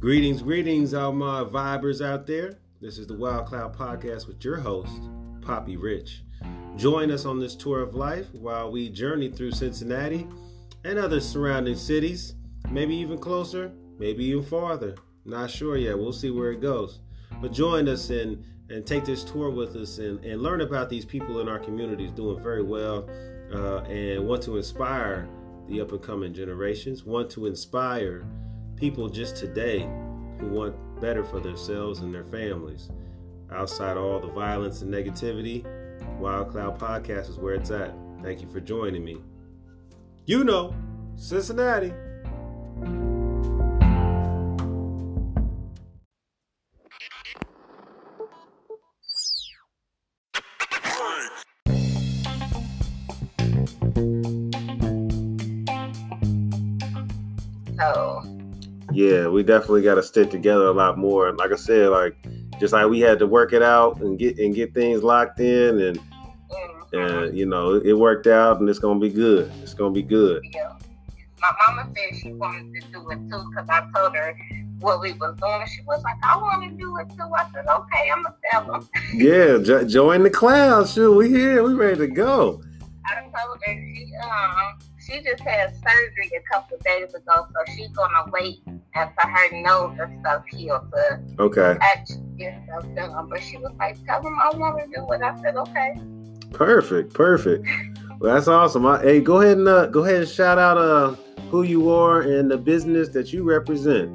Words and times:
Greetings, 0.00 0.40
greetings, 0.40 0.94
all 0.94 1.12
my 1.12 1.44
vibers 1.44 2.02
out 2.02 2.26
there. 2.26 2.56
This 2.80 2.96
is 2.96 3.06
the 3.06 3.12
Wild 3.12 3.44
Cloud 3.44 3.76
Podcast 3.76 4.26
with 4.26 4.42
your 4.42 4.56
host, 4.56 4.98
Poppy 5.42 5.76
Rich. 5.76 6.22
Join 6.76 7.10
us 7.10 7.26
on 7.26 7.38
this 7.38 7.54
tour 7.54 7.82
of 7.82 7.94
life 7.94 8.32
while 8.32 8.72
we 8.72 8.88
journey 8.88 9.28
through 9.30 9.50
Cincinnati 9.50 10.26
and 10.84 10.98
other 10.98 11.20
surrounding 11.20 11.76
cities, 11.76 12.34
maybe 12.70 12.96
even 12.96 13.18
closer, 13.18 13.72
maybe 13.98 14.24
even 14.24 14.42
farther. 14.42 14.94
Not 15.26 15.50
sure 15.50 15.76
yet. 15.76 15.98
We'll 15.98 16.14
see 16.14 16.30
where 16.30 16.52
it 16.52 16.62
goes. 16.62 17.00
But 17.42 17.52
join 17.52 17.86
us 17.86 18.08
and 18.08 18.42
and 18.70 18.86
take 18.86 19.04
this 19.04 19.22
tour 19.22 19.50
with 19.50 19.76
us 19.76 19.98
and, 19.98 20.24
and 20.24 20.42
learn 20.42 20.62
about 20.62 20.88
these 20.88 21.04
people 21.04 21.40
in 21.40 21.48
our 21.48 21.58
communities 21.58 22.10
doing 22.10 22.42
very 22.42 22.62
well 22.62 23.06
uh, 23.52 23.80
and 23.80 24.26
want 24.26 24.42
to 24.44 24.56
inspire 24.56 25.28
the 25.68 25.82
up 25.82 25.92
and 25.92 26.00
coming 26.00 26.32
generations, 26.32 27.04
want 27.04 27.28
to 27.32 27.44
inspire 27.44 28.24
people 28.80 29.10
just 29.10 29.36
today 29.36 29.86
who 30.40 30.48
want 30.48 31.00
better 31.00 31.22
for 31.22 31.38
themselves 31.38 32.00
and 32.00 32.12
their 32.14 32.24
families. 32.24 32.88
Outside 33.52 33.98
all 33.98 34.18
the 34.18 34.28
violence 34.28 34.80
and 34.80 34.92
negativity, 34.92 35.64
Wild 36.18 36.50
Cloud 36.50 36.78
Podcast 36.78 37.28
is 37.28 37.36
where 37.38 37.54
it's 37.54 37.70
at. 37.70 37.92
Thank 38.22 38.40
you 38.40 38.48
for 38.48 38.60
joining 38.60 39.04
me. 39.04 39.20
You 40.24 40.44
know, 40.44 40.74
Cincinnati. 41.16 41.92
Yeah, 59.00 59.28
we 59.28 59.42
definitely 59.42 59.82
got 59.82 59.94
to 59.94 60.02
stick 60.02 60.30
together 60.30 60.66
a 60.66 60.72
lot 60.72 60.98
more. 60.98 61.28
And 61.28 61.38
like 61.38 61.52
I 61.52 61.56
said, 61.56 61.88
like 61.88 62.16
just 62.58 62.72
like 62.72 62.86
we 62.88 63.00
had 63.00 63.18
to 63.20 63.26
work 63.26 63.52
it 63.52 63.62
out 63.62 64.00
and 64.00 64.18
get 64.18 64.38
and 64.38 64.54
get 64.54 64.74
things 64.74 65.02
locked 65.02 65.40
in, 65.40 65.80
and 65.80 65.98
mm-hmm. 65.98 66.98
and 66.98 67.38
you 67.38 67.46
know 67.46 67.74
it 67.74 67.94
worked 67.94 68.26
out, 68.26 68.60
and 68.60 68.68
it's 68.68 68.78
gonna 68.78 69.00
be 69.00 69.08
good. 69.08 69.50
It's 69.62 69.74
gonna 69.74 69.92
be 69.92 70.02
good. 70.02 70.42
Yeah. 70.52 70.76
My 71.40 71.52
mama 71.66 71.90
said 71.96 72.18
she 72.18 72.32
wanted 72.34 72.82
to 72.82 72.88
do 72.92 73.10
it 73.10 73.16
too 73.30 73.48
because 73.48 73.66
I 73.70 73.88
told 73.96 74.14
her 74.14 74.38
what 74.80 75.00
we 75.00 75.14
was 75.14 75.34
doing. 75.40 75.66
She 75.74 75.80
was 75.86 76.02
like, 76.02 76.16
I 76.22 76.36
want 76.36 76.62
to 76.64 76.76
do 76.76 76.98
it 76.98 77.08
too. 77.16 77.30
I 77.34 77.50
said, 77.54 77.64
okay, 77.66 78.10
I'm 78.12 78.26
tell 78.50 78.66
them. 78.66 78.88
yeah, 79.14 79.56
jo- 79.62 79.84
join 79.84 80.22
the 80.22 80.28
clown. 80.28 80.86
Sure, 80.86 81.14
we 81.14 81.30
here. 81.30 81.62
We 81.62 81.72
ready 81.72 81.96
to 81.96 82.08
go. 82.08 82.62
I 83.06 83.22
told 83.22 83.58
her 83.64 83.72
she 83.72 84.12
um 84.22 84.78
she 85.10 85.20
just 85.22 85.42
had 85.42 85.74
surgery 85.74 86.30
a 86.36 86.52
couple 86.52 86.76
of 86.76 86.84
days 86.84 87.14
ago, 87.14 87.46
so 87.52 87.72
she's 87.74 87.88
gonna 87.88 88.30
wait 88.32 88.62
after 88.94 89.28
her 89.28 89.62
nose 89.62 89.96
and 90.00 90.20
stuff 90.20 90.44
healed 90.50 90.92
to 90.92 91.20
okay 91.42 91.76
actually 91.80 92.22
get 92.38 92.62
stuff 92.66 92.84
done. 92.94 93.28
But 93.28 93.42
she 93.42 93.56
was 93.56 93.72
like, 93.78 94.04
"Tell 94.06 94.22
them 94.22 94.36
I 94.40 94.56
want 94.56 94.78
to 94.78 94.86
do 94.86 95.12
it." 95.12 95.22
I 95.22 95.40
said, 95.42 95.56
"Okay." 95.56 95.94
Perfect, 96.52 97.14
perfect. 97.14 97.66
well, 98.20 98.34
that's 98.34 98.48
awesome. 98.48 98.86
I, 98.86 99.00
hey, 99.02 99.20
go 99.20 99.40
ahead 99.40 99.58
and 99.58 99.68
uh, 99.68 99.86
go 99.86 100.04
ahead 100.04 100.22
and 100.22 100.28
shout 100.28 100.58
out 100.58 100.78
uh 100.78 101.14
who 101.50 101.62
you 101.62 101.90
are 101.90 102.20
and 102.20 102.50
the 102.50 102.58
business 102.58 103.08
that 103.10 103.32
you 103.32 103.42
represent. 103.42 104.14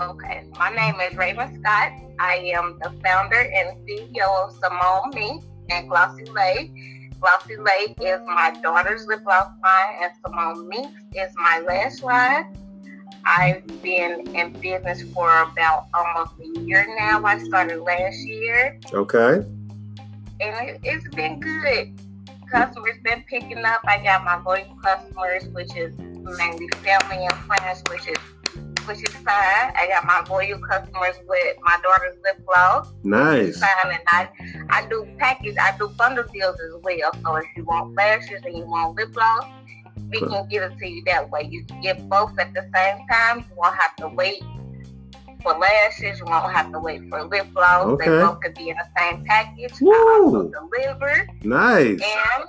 Okay, 0.00 0.44
my 0.58 0.70
name 0.70 0.98
is 1.00 1.16
Raven 1.16 1.60
Scott. 1.60 1.92
I 2.18 2.36
am 2.54 2.78
the 2.82 2.92
founder 3.02 3.40
and 3.40 3.76
CEO 3.86 4.44
of 4.44 4.52
Simone 4.54 5.10
Me 5.14 5.40
and 5.70 5.88
Glossy 5.88 6.24
Lake. 6.24 6.72
Glossy 7.20 7.56
Lake 7.56 7.96
is 8.00 8.20
my 8.26 8.56
daughter's 8.62 9.06
lip 9.06 9.22
gloss 9.24 9.50
line, 9.62 10.02
and 10.02 10.12
Simone 10.24 10.68
Minx 10.68 10.88
is 11.14 11.30
my 11.36 11.62
lash 11.66 12.02
line. 12.02 12.56
I've 13.26 13.66
been 13.82 14.34
in 14.34 14.52
business 14.52 15.02
for 15.12 15.42
about 15.42 15.88
almost 15.92 16.32
a 16.40 16.60
year 16.60 16.86
now. 16.98 17.22
I 17.24 17.38
started 17.38 17.80
last 17.82 18.18
year. 18.20 18.80
Okay. 18.94 19.44
And 20.40 20.70
it, 20.70 20.86
has 20.86 21.04
been 21.14 21.38
good. 21.38 21.92
Customers 22.50 22.96
been 23.04 23.22
picking 23.28 23.64
up. 23.64 23.80
I 23.84 24.02
got 24.02 24.24
my 24.24 24.40
loyal 24.42 24.74
customers, 24.82 25.44
which 25.48 25.76
is 25.76 25.92
mainly 25.98 26.68
family 26.82 27.26
and 27.26 27.34
friends, 27.44 27.82
which 27.90 28.08
is 28.08 28.18
which 28.86 29.02
is 29.06 29.14
fine. 29.16 29.72
I 29.76 29.86
got 29.88 30.04
my 30.06 30.24
loyal 30.28 30.58
customers 30.58 31.16
with 31.28 31.56
my 31.62 31.78
daughter's 31.82 32.16
lip 32.24 32.44
gloss. 32.46 32.92
Nice. 33.04 33.60
Fine, 33.60 33.92
and 33.92 34.02
I 34.08 34.28
I 34.70 34.86
do 34.88 35.06
package. 35.18 35.56
I 35.60 35.76
do 35.78 35.88
bundle 35.88 36.24
deals 36.32 36.56
as 36.60 36.82
well. 36.82 37.12
So 37.24 37.36
if 37.36 37.46
you 37.56 37.64
want 37.64 37.94
lashes 37.94 38.42
and 38.44 38.56
you 38.56 38.64
want 38.64 38.96
lip 38.96 39.12
gloss, 39.12 39.46
we 40.10 40.20
can 40.20 40.48
give 40.48 40.62
it 40.62 40.78
to 40.78 40.88
you 40.88 41.02
that 41.06 41.30
way. 41.30 41.48
You 41.50 41.64
can 41.64 41.80
get 41.82 42.08
both 42.08 42.38
at 42.38 42.52
the 42.54 42.62
same 42.74 43.06
time. 43.08 43.38
You 43.38 43.56
won't 43.56 43.76
have 43.76 43.96
to 43.96 44.08
wait 44.08 44.42
for 45.42 45.56
lashes. 45.58 46.18
You 46.18 46.24
won't 46.26 46.52
have 46.52 46.72
to 46.72 46.78
wait 46.78 47.08
for 47.08 47.22
lip 47.24 47.46
gloss. 47.54 47.86
Okay. 47.86 48.10
They 48.10 48.18
both 48.18 48.40
could 48.40 48.54
be 48.54 48.70
in 48.70 48.76
the 48.76 48.88
same 48.98 49.24
package. 49.24 49.80
Woo. 49.80 49.92
I 49.92 50.20
also 50.24 50.50
deliver. 50.50 51.26
Nice. 51.42 52.00
And 52.02 52.44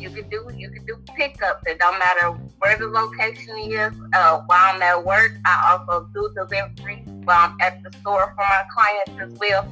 you 0.00 0.10
can 0.10 0.28
do 0.28 0.50
you 0.56 0.70
can 0.70 0.84
do 0.86 0.96
pickups. 1.14 1.62
It 1.66 1.78
don't 1.78 1.98
matter 1.98 2.30
where 2.58 2.76
the 2.76 2.86
location 2.86 3.56
is. 3.58 3.92
Uh, 4.14 4.40
while 4.46 4.74
I'm 4.74 4.82
at 4.82 5.04
work, 5.04 5.32
I 5.44 5.78
also 5.78 6.08
do 6.14 6.32
delivery 6.34 7.02
while 7.24 7.50
I'm 7.50 7.60
at 7.60 7.82
the 7.82 7.92
store 7.98 8.34
for 8.34 8.44
my 8.48 8.62
clients 8.74 9.32
as 9.32 9.38
well. 9.38 9.66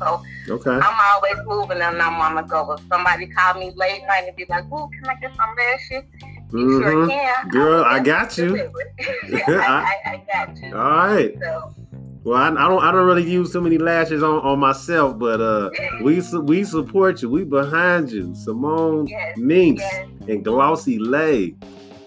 So 0.46 0.54
okay. 0.54 0.70
I'm 0.70 1.00
always 1.14 1.46
moving 1.46 1.80
and 1.82 2.00
I'm 2.00 2.20
on 2.20 2.36
the 2.36 2.42
go. 2.42 2.72
If 2.72 2.80
somebody 2.88 3.26
call 3.26 3.54
me 3.54 3.72
late 3.76 4.02
night 4.06 4.24
and 4.26 4.36
be 4.36 4.44
like, 4.48 4.64
"Oh, 4.70 4.88
can 4.88 5.06
I 5.08 5.14
get 5.14 5.34
some 5.34 5.54
lashes?" 5.56 6.04
You 6.52 6.58
mm-hmm. 6.58 6.82
sure 6.82 7.08
can. 7.08 7.48
Girl, 7.48 7.84
I, 7.84 7.88
I 7.96 8.00
got 8.00 8.38
you. 8.38 8.56
I, 8.56 9.48
I, 9.48 9.96
I, 10.04 10.22
got 10.32 10.56
you. 10.62 10.76
All 10.76 10.90
right. 10.90 11.34
So, 11.40 11.74
well, 12.28 12.36
I, 12.36 12.48
I, 12.48 12.68
don't 12.68 12.82
I 12.82 12.92
don't 12.92 13.06
really 13.06 13.28
use 13.28 13.52
too 13.52 13.62
many 13.62 13.78
lashes 13.78 14.22
on, 14.22 14.40
on 14.40 14.58
myself, 14.58 15.18
but 15.18 15.40
uh, 15.40 15.70
we 16.02 16.22
we 16.42 16.62
support 16.62 17.22
you. 17.22 17.30
We 17.30 17.44
behind 17.44 18.12
you, 18.12 18.34
Simone 18.34 19.06
yes, 19.06 19.38
Minx 19.38 19.80
yes. 19.80 20.08
and 20.28 20.44
Glossy 20.44 20.98
Lay. 20.98 21.54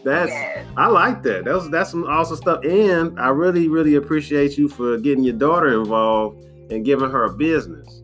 That's 0.04 0.30
yes. 0.30 0.68
I 0.78 0.88
like 0.90 1.24
that. 1.24 1.46
That's 1.46 1.68
that's 1.70 1.90
some 1.90 2.04
awesome 2.04 2.38
stuff, 2.38 2.64
and 2.64 3.20
I 3.20 3.30
really 3.30 3.68
really 3.68 3.96
appreciate 3.96 4.60
you 4.60 4.70
for 4.70 5.00
getting 5.00 5.24
your 5.24 5.38
daughter 5.38 5.82
involved 5.82 6.46
and 6.70 6.86
giving 6.86 7.10
her 7.10 7.26
a 7.26 7.34
business. 7.34 8.01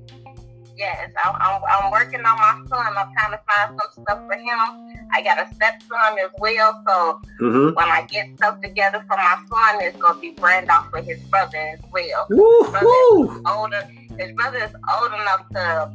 Yes, 0.78 1.10
I'm, 1.26 1.36
I'm, 1.40 1.62
I'm 1.68 1.92
working 1.92 2.20
on 2.20 2.38
my 2.38 2.64
son. 2.70 2.94
I'm 2.96 3.12
trying 3.14 3.32
to 3.32 3.40
find 3.50 3.80
some 3.80 4.04
stuff 4.04 4.20
for 4.28 4.36
him. 4.36 5.08
I 5.12 5.24
got 5.24 5.40
a 5.40 5.54
stepson 5.56 6.18
as 6.24 6.30
well, 6.38 6.84
so 6.88 7.20
mm-hmm. 7.42 7.76
when 7.76 7.90
I 7.90 8.06
get 8.08 8.36
stuff 8.38 8.62
together 8.62 9.04
for 9.08 9.18
my 9.18 9.44
son, 9.50 9.82
it's 9.82 9.98
gonna 9.98 10.20
be 10.20 10.32
brand 10.32 10.70
off 10.70 10.90
for 10.92 11.02
his 11.02 11.20
brother 11.24 11.58
as 11.58 11.80
well. 11.92 12.28
His 12.30 12.70
brother 12.70 13.42
older. 13.48 13.90
His 14.20 14.32
brother 14.34 14.58
is 14.58 14.76
old 15.02 15.14
enough 15.14 15.50
to 15.54 15.94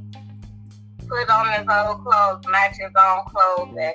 put 1.06 1.30
on 1.30 1.52
his 1.52 1.68
own 1.68 2.02
clothes, 2.02 2.44
match 2.50 2.76
his 2.78 2.92
own 2.98 3.24
clothes, 3.26 3.76
and 3.78 3.94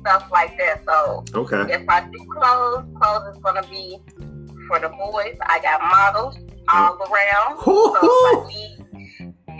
stuff 0.00 0.28
like 0.30 0.56
that. 0.58 0.82
So 0.84 1.24
okay. 1.34 1.72
if 1.72 1.88
I 1.88 2.08
do 2.08 2.24
clothes, 2.32 2.84
clothes 3.00 3.34
is 3.34 3.42
gonna 3.42 3.66
be 3.68 3.98
for 4.68 4.78
the 4.78 4.90
boys. 4.90 5.36
I 5.46 5.60
got 5.60 5.80
models 5.82 6.36
all 6.72 6.96
around. 7.10 7.58
So 7.64 8.48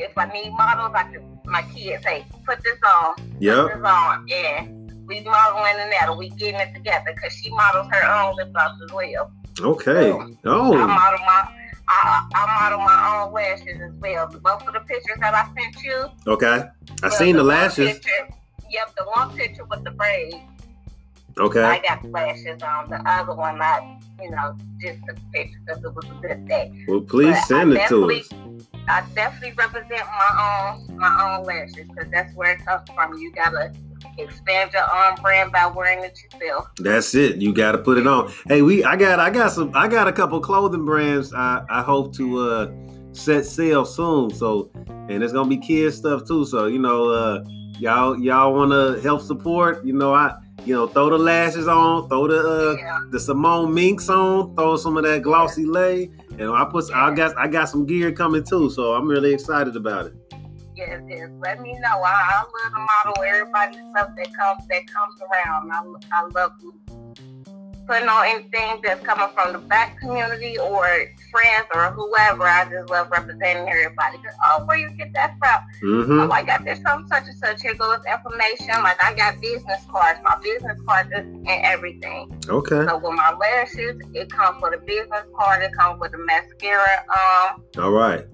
if 0.03 0.17
I 0.17 0.27
need 0.27 0.31
if 0.31 0.35
I 0.35 0.45
need 0.45 0.51
models, 0.53 0.93
I 0.95 1.03
can 1.13 1.41
my 1.45 1.63
kids 1.75 2.05
say, 2.05 2.25
put 2.47 2.63
this 2.63 2.79
on, 2.87 3.15
yep. 3.41 3.57
put 3.57 3.75
this 3.75 3.85
on, 3.85 4.31
and 4.31 5.07
we 5.07 5.21
modeling 5.21 5.75
and 5.81 5.93
that, 5.93 6.15
we 6.17 6.31
getting 6.31 6.61
it 6.61 6.73
together 6.75 7.13
because 7.15 7.33
she 7.33 7.51
models 7.51 7.89
her 7.91 8.07
own 8.07 8.37
lip 8.37 8.53
gloss 8.53 8.79
as 8.85 8.93
well. 8.93 9.33
Okay. 9.61 10.11
So 10.11 10.37
oh. 10.45 10.75
I 10.75 10.87
model 10.87 11.19
my 11.27 11.57
I, 11.89 12.29
I 12.35 12.61
model 12.61 12.79
my 12.79 13.25
own 13.25 13.33
lashes 13.33 13.81
as 13.81 13.93
well. 13.95 14.29
Both 14.29 14.67
of 14.67 14.75
the 14.75 14.81
pictures 14.81 15.17
that 15.19 15.35
I 15.35 15.53
sent 15.61 15.83
you. 15.83 16.07
Okay. 16.27 16.69
I 17.03 17.09
seen 17.09 17.35
the, 17.35 17.43
the 17.43 17.49
lashes. 17.49 17.95
Picture, 17.95 18.29
yep, 18.71 18.95
the 18.97 19.05
one 19.05 19.37
picture 19.37 19.65
with 19.65 19.83
the 19.83 19.91
braids. 19.91 20.37
Okay. 21.37 21.63
I 21.63 21.81
got 21.81 22.05
lashes 22.05 22.63
on. 22.63 22.91
The 22.91 23.03
other 23.09 23.35
one, 23.35 23.59
not, 23.59 23.83
you 24.23 24.31
know, 24.31 24.57
just 24.81 25.01
the 25.07 25.17
picture 25.33 25.59
because 25.67 25.83
it 25.83 25.95
was 25.95 26.05
a 26.05 26.27
good 26.27 26.47
day. 26.47 26.85
Well, 26.87 27.01
please 27.01 27.35
but 27.35 27.45
send 27.47 27.77
I 27.77 27.83
it 27.83 27.89
to 27.89 28.11
us. 28.13 28.29
I 28.91 29.05
definitely 29.15 29.53
represent 29.53 29.91
my 30.07 30.75
own 30.77 30.97
my 30.97 31.37
own 31.39 31.47
lashes 31.47 31.87
because 31.89 32.11
that's 32.11 32.35
where 32.35 32.53
it 32.53 32.65
comes 32.65 32.89
from. 32.95 33.15
You 33.19 33.33
gotta 33.33 33.73
expand 34.19 34.73
your 34.73 34.83
own 34.83 35.15
brand 35.23 35.53
by 35.53 35.67
wearing 35.67 36.05
it 36.05 36.19
yourself. 36.23 36.69
That's 36.79 37.15
it. 37.15 37.37
You 37.37 37.53
got 37.53 37.73
to 37.73 37.79
put 37.79 37.99
it 37.99 38.07
on. 38.07 38.33
Hey, 38.47 38.63
we 38.63 38.85
I 38.85 38.97
got 38.97 39.21
I 39.21 39.31
got 39.31 39.53
some 39.53 39.71
I 39.75 39.89
got 39.89 40.09
a 40.09 40.13
couple 40.13 40.41
clothing 40.41 40.85
brands. 40.85 41.33
I 41.33 41.65
I 41.69 41.83
hope 41.83 42.15
to 42.17 42.39
uh 42.41 42.73
set 43.13 43.47
sail 43.47 43.85
soon. 43.85 44.31
So 44.31 44.71
and 45.09 45.23
it's 45.23 45.33
gonna 45.33 45.49
be 45.49 45.59
kids 45.59 45.97
stuff 45.97 46.27
too. 46.27 46.45
So 46.45 46.67
you 46.67 46.79
know 46.79 47.11
uh 47.11 47.45
y'all 47.79 48.19
y'all 48.19 48.53
want 48.55 48.73
to 48.73 49.01
help 49.03 49.23
support. 49.23 49.85
You 49.85 49.93
know 49.93 50.15
I 50.15 50.35
you 50.65 50.75
know, 50.75 50.87
throw 50.87 51.11
the 51.11 51.19
lashes 51.19 51.69
on, 51.69 52.09
throw 52.09 52.27
the 52.27 52.41
uh, 52.41 52.77
yeah. 52.79 52.99
the 53.11 53.19
Simone 53.19 53.73
Minks 53.73 54.09
on, 54.09 54.55
throw 54.55 54.77
some 54.77 54.97
of 54.97 55.05
that 55.05 55.23
glossy 55.23 55.65
lay, 55.65 56.11
and 56.39 56.51
I 56.51 56.65
put 56.65 56.91
I 56.93 57.15
got 57.15 57.37
I 57.37 57.49
got 57.49 57.69
some 57.69 57.87
gear 57.87 58.13
coming 58.13 58.45
too, 58.45 58.71
so 58.71 58.95
I'm 58.95 59.07
really 59.07 59.33
excited 59.33 59.77
about 59.77 60.07
it. 60.07 60.15
Yes, 60.77 61.03
yes. 61.09 61.29
Let 61.41 61.61
me 61.61 61.73
know. 61.75 62.03
I, 62.03 62.33
I 62.33 62.43
love 62.43 62.73
to 62.73 62.87
model 63.05 63.23
everybody 63.23 63.77
stuff 63.91 64.11
that 64.17 64.35
comes 64.35 64.67
that 64.69 64.87
comes 64.87 65.21
around. 65.21 65.71
I, 65.73 65.83
I 66.13 66.27
love 66.29 66.53
putting 67.91 68.09
on 68.09 68.25
anything 68.25 68.81
that's 68.85 69.05
coming 69.05 69.27
from 69.35 69.53
the 69.53 69.59
black 69.59 69.99
community 69.99 70.57
or 70.57 70.87
friends 71.33 71.67
or 71.75 71.91
whoever. 71.91 72.45
I 72.45 72.65
just 72.71 72.89
love 72.89 73.11
representing 73.11 73.69
everybody. 73.69 74.19
Oh, 74.45 74.65
where 74.67 74.79
you 74.79 74.91
get 74.93 75.13
that 75.15 75.35
from? 75.41 75.61
Mm-hmm. 75.83 76.21
Oh, 76.21 76.31
I 76.31 76.45
got 76.45 76.65
this 76.65 76.79
from 76.79 77.09
such 77.09 77.25
and 77.25 77.37
such. 77.37 77.63
Here 77.63 77.75
goes 77.75 77.99
information. 78.07 78.81
Like 78.85 79.03
I 79.03 79.13
got 79.15 79.41
business 79.41 79.85
cards, 79.91 80.21
my 80.23 80.39
business 80.41 80.81
cards 80.87 81.11
and 81.13 81.45
everything. 81.49 82.33
Okay. 82.49 82.87
So 82.87 82.97
with 82.97 83.17
my 83.17 83.35
lashes, 83.35 84.01
it 84.15 84.31
comes 84.31 84.63
with 84.63 84.75
a 84.75 84.85
business 84.87 85.25
card. 85.37 85.65
It 85.65 85.73
comes 85.75 86.01
with 86.01 86.15
a 86.15 86.19
mascara. 86.19 87.05
Um. 87.09 87.65
All 87.83 87.91
right. 87.91 88.25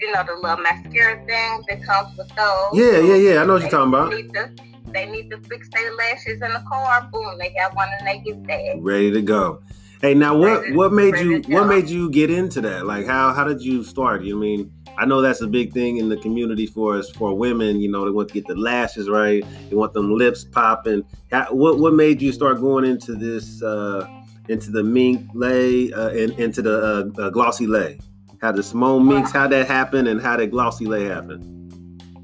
You 0.00 0.12
know 0.12 0.22
the 0.24 0.34
little 0.34 0.62
mascara 0.62 1.24
things 1.26 1.66
that 1.68 1.82
comes 1.82 2.16
with 2.16 2.28
those. 2.36 2.70
Yeah, 2.72 2.98
yeah, 3.00 3.14
yeah. 3.14 3.42
I 3.42 3.46
know 3.46 3.54
what 3.54 3.62
you're 3.62 3.70
talking 3.70 3.88
about 3.88 4.71
they 4.92 5.06
need 5.06 5.30
to 5.30 5.38
fix 5.40 5.68
their 5.70 5.94
lashes 5.94 6.42
in 6.42 6.52
the 6.52 6.64
car, 6.68 7.08
boom, 7.12 7.38
they 7.38 7.54
got 7.54 7.74
one 7.74 7.88
and 7.98 8.06
they 8.06 8.18
get 8.18 8.46
that. 8.46 8.78
Ready 8.80 9.10
to 9.10 9.22
go. 9.22 9.62
Hey, 10.00 10.14
now 10.14 10.36
what 10.36 10.62
ready, 10.62 10.72
what 10.74 10.92
made 10.92 11.16
you 11.18 11.42
what 11.46 11.66
made 11.66 11.88
you 11.88 12.10
get 12.10 12.28
into 12.28 12.60
that? 12.62 12.86
Like 12.86 13.06
how 13.06 13.32
how 13.32 13.44
did 13.44 13.62
you 13.62 13.84
start? 13.84 14.22
You 14.22 14.36
mean 14.36 14.72
I 14.98 15.06
know 15.06 15.20
that's 15.20 15.40
a 15.40 15.46
big 15.46 15.72
thing 15.72 15.96
in 15.98 16.08
the 16.08 16.16
community 16.16 16.66
for 16.66 16.96
us 16.96 17.08
for 17.10 17.36
women. 17.36 17.80
You 17.80 17.90
know, 17.90 18.04
they 18.04 18.10
want 18.10 18.28
to 18.28 18.34
get 18.34 18.46
the 18.46 18.54
lashes 18.54 19.08
right, 19.08 19.44
they 19.68 19.76
want 19.76 19.94
them 19.94 20.14
lips 20.16 20.44
popping. 20.44 21.04
How, 21.30 21.46
what 21.52 21.78
what 21.78 21.94
made 21.94 22.20
you 22.20 22.32
start 22.32 22.60
going 22.60 22.84
into 22.84 23.14
this 23.14 23.62
uh, 23.62 24.06
into 24.48 24.70
the 24.70 24.82
mink 24.82 25.28
lay 25.34 25.92
uh, 25.92 26.10
and 26.10 26.32
into 26.38 26.62
the 26.62 27.12
uh, 27.18 27.22
uh, 27.22 27.30
glossy 27.30 27.66
lay? 27.66 27.98
How 28.40 28.52
the 28.52 28.62
Simone 28.62 29.06
minks? 29.06 29.30
How 29.30 29.46
that 29.46 29.68
happened, 29.68 30.08
and 30.08 30.20
how 30.20 30.36
that 30.36 30.48
glossy 30.50 30.86
lay 30.86 31.04
happened? 31.04 31.42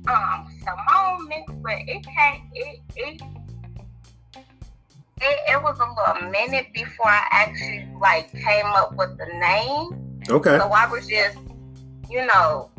Um, 0.09 0.58
but 1.69 1.77
it 1.87 2.03
came, 2.03 2.51
it, 2.55 2.81
it, 2.97 3.23
it, 5.21 5.39
it 5.49 5.63
was 5.63 5.79
a 5.79 6.17
little 6.17 6.31
minute 6.31 6.69
before 6.73 7.09
I 7.09 7.27
actually 7.31 7.87
like 8.01 8.33
came 8.33 8.65
up 8.65 8.97
with 8.97 9.19
the 9.19 9.27
name. 9.27 10.23
Okay. 10.31 10.57
So 10.57 10.71
I 10.71 10.91
was 10.91 11.07
just, 11.07 11.37
you 12.09 12.27
know, 12.27 12.71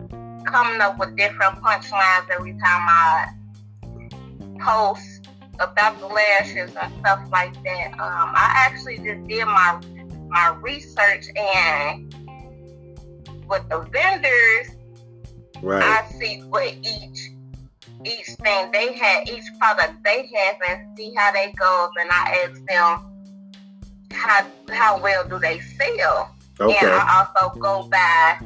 coming 0.45 0.81
up 0.81 0.97
with 0.97 1.15
different 1.15 1.61
punchlines 1.61 2.29
every 2.31 2.53
time 2.53 2.61
I 2.63 3.27
post 4.59 5.27
about 5.59 5.99
the 5.99 6.07
lashes 6.07 6.75
and 6.81 6.93
stuff 7.01 7.21
like 7.31 7.53
that. 7.63 7.91
Um, 7.93 8.33
I 8.35 8.51
actually 8.55 8.97
just 8.97 9.27
did 9.27 9.45
my 9.45 9.79
my 10.29 10.55
research 10.61 11.25
and 11.35 12.15
with 13.47 13.67
the 13.69 13.79
vendors, 13.91 14.75
right. 15.61 15.83
I 15.83 16.07
see 16.19 16.41
what 16.49 16.73
each 16.83 17.28
each 18.05 18.27
thing 18.27 18.71
they 18.71 18.93
had, 18.93 19.29
each 19.29 19.45
product 19.59 20.03
they 20.03 20.29
have, 20.33 20.55
and 20.69 20.97
see 20.97 21.13
how 21.15 21.31
they 21.31 21.53
goes. 21.53 21.89
And 21.99 22.09
I 22.11 22.47
ask 22.47 22.65
them 22.65 23.09
how 24.11 24.45
how 24.69 25.01
well 25.01 25.27
do 25.27 25.39
they 25.39 25.59
sell. 25.59 26.35
Okay. 26.59 26.77
And 26.81 26.89
I 26.89 27.27
also 27.35 27.57
go 27.59 27.83
by 27.83 28.39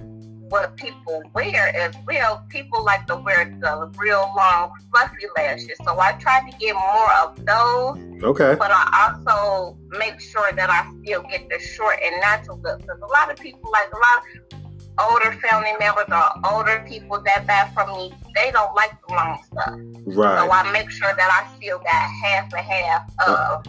what 0.50 0.76
people 0.78 1.24
wear 1.34 1.76
as 1.76 1.96
well. 2.06 2.46
People 2.50 2.84
like 2.84 3.08
to 3.08 3.16
wear 3.16 3.46
the 3.60 3.92
real 3.98 4.32
long, 4.38 4.72
fluffy 4.92 5.26
lashes. 5.36 5.78
So 5.84 6.00
I 6.00 6.12
try 6.14 6.48
to 6.48 6.58
get 6.58 6.76
more 6.76 7.14
of 7.24 7.36
those. 7.38 8.24
Okay. 8.24 8.56
But 8.60 8.70
I 8.72 9.16
also 9.26 9.78
make 9.98 10.20
sure 10.20 10.52
that 10.56 10.70
I 10.70 10.88
still 11.02 11.24
get 11.24 11.50
the 11.50 11.60
short 11.60 11.98
and 12.04 12.22
natural 12.22 12.60
look. 12.62 12.82
Because 12.82 13.00
a 13.02 13.08
lot 13.08 13.32
of 13.32 13.38
people, 13.40 13.72
like 13.72 13.92
a 13.92 13.98
lot 13.98 14.24
of 14.54 14.63
older 15.00 15.32
family 15.34 15.72
members 15.80 16.06
or 16.12 16.54
older 16.54 16.84
people 16.88 17.22
that 17.26 17.48
buy 17.48 17.70
from 17.74 17.96
me, 17.98 18.14
they 18.36 18.52
don't 18.52 18.74
like 18.76 18.92
the 19.08 19.14
long 19.14 19.40
stuff. 19.46 19.80
Right. 20.06 20.40
So 20.40 20.52
I 20.52 20.72
make 20.72 20.90
sure 20.90 21.14
that 21.16 21.30
I 21.32 21.56
still 21.58 21.80
got 21.80 21.88
half 21.90 22.54
and 22.54 22.66
half 22.66 23.10
of 23.28 23.34
uh-huh. 23.34 23.62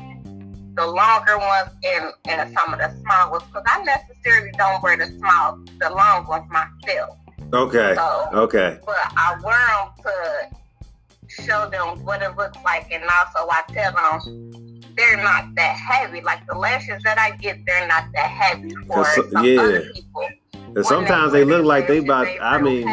the 0.74 0.86
longer 0.86 1.38
ones 1.38 1.70
and, 1.84 2.12
and 2.26 2.56
some 2.56 2.74
of 2.74 2.78
the 2.78 2.94
small 3.02 3.32
ones 3.32 3.44
because 3.44 3.64
I 3.66 3.82
necessarily 3.84 4.52
don't 4.56 4.82
wear 4.82 4.96
the 4.96 5.06
small, 5.18 5.58
the 5.80 5.90
long 5.90 6.26
ones 6.26 6.50
myself. 6.50 7.16
Okay. 7.52 7.94
So, 7.94 8.28
okay. 8.32 8.78
But 8.84 8.96
I 9.16 9.38
wear 9.42 9.58
them 9.68 10.50
to 10.50 11.42
show 11.42 11.68
them 11.70 12.04
what 12.04 12.22
it 12.22 12.36
looks 12.36 12.58
like, 12.64 12.90
and 12.92 13.02
also 13.02 13.48
I 13.50 13.62
tell 13.68 13.92
them 13.92 14.80
they're 14.96 15.22
not 15.22 15.54
that 15.56 15.76
heavy. 15.76 16.20
Like 16.20 16.46
the 16.46 16.56
lashes 16.56 17.02
that 17.04 17.18
I 17.18 17.36
get, 17.36 17.64
they're 17.66 17.86
not 17.86 18.04
that 18.14 18.30
heavy 18.30 18.74
for 18.86 19.04
some 19.14 19.44
yeah. 19.44 19.60
other 19.60 19.80
people. 19.92 20.28
And 20.76 20.86
sometimes 20.86 21.32
they 21.32 21.44
look 21.44 21.64
like 21.64 21.86
they 21.86 21.98
about. 21.98 22.26
I 22.40 22.60
mean, 22.60 22.86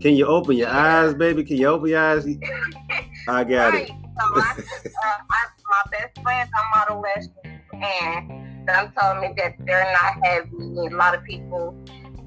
can 0.00 0.14
you 0.14 0.26
open 0.26 0.56
your 0.56 0.68
eyes, 0.68 1.14
baby? 1.14 1.44
Can 1.44 1.56
you 1.56 1.68
open 1.68 1.90
your 1.90 2.00
eyes? 2.00 2.26
I 3.28 3.44
got 3.44 3.72
right. 3.72 3.88
it. 3.88 3.88
So 3.88 4.40
I, 4.40 4.54
uh, 4.58 5.14
I, 5.30 5.46
my 5.68 5.90
best 5.90 6.20
friends 6.22 6.50
are 6.54 6.78
model 6.78 7.00
lashes, 7.00 7.28
and 7.72 8.68
them 8.68 8.92
told 9.00 9.20
me 9.20 9.32
that 9.36 9.54
they're 9.60 9.92
not 9.92 10.26
heavy. 10.26 10.86
A 10.86 10.96
lot 10.96 11.14
of 11.14 11.22
people, 11.24 11.78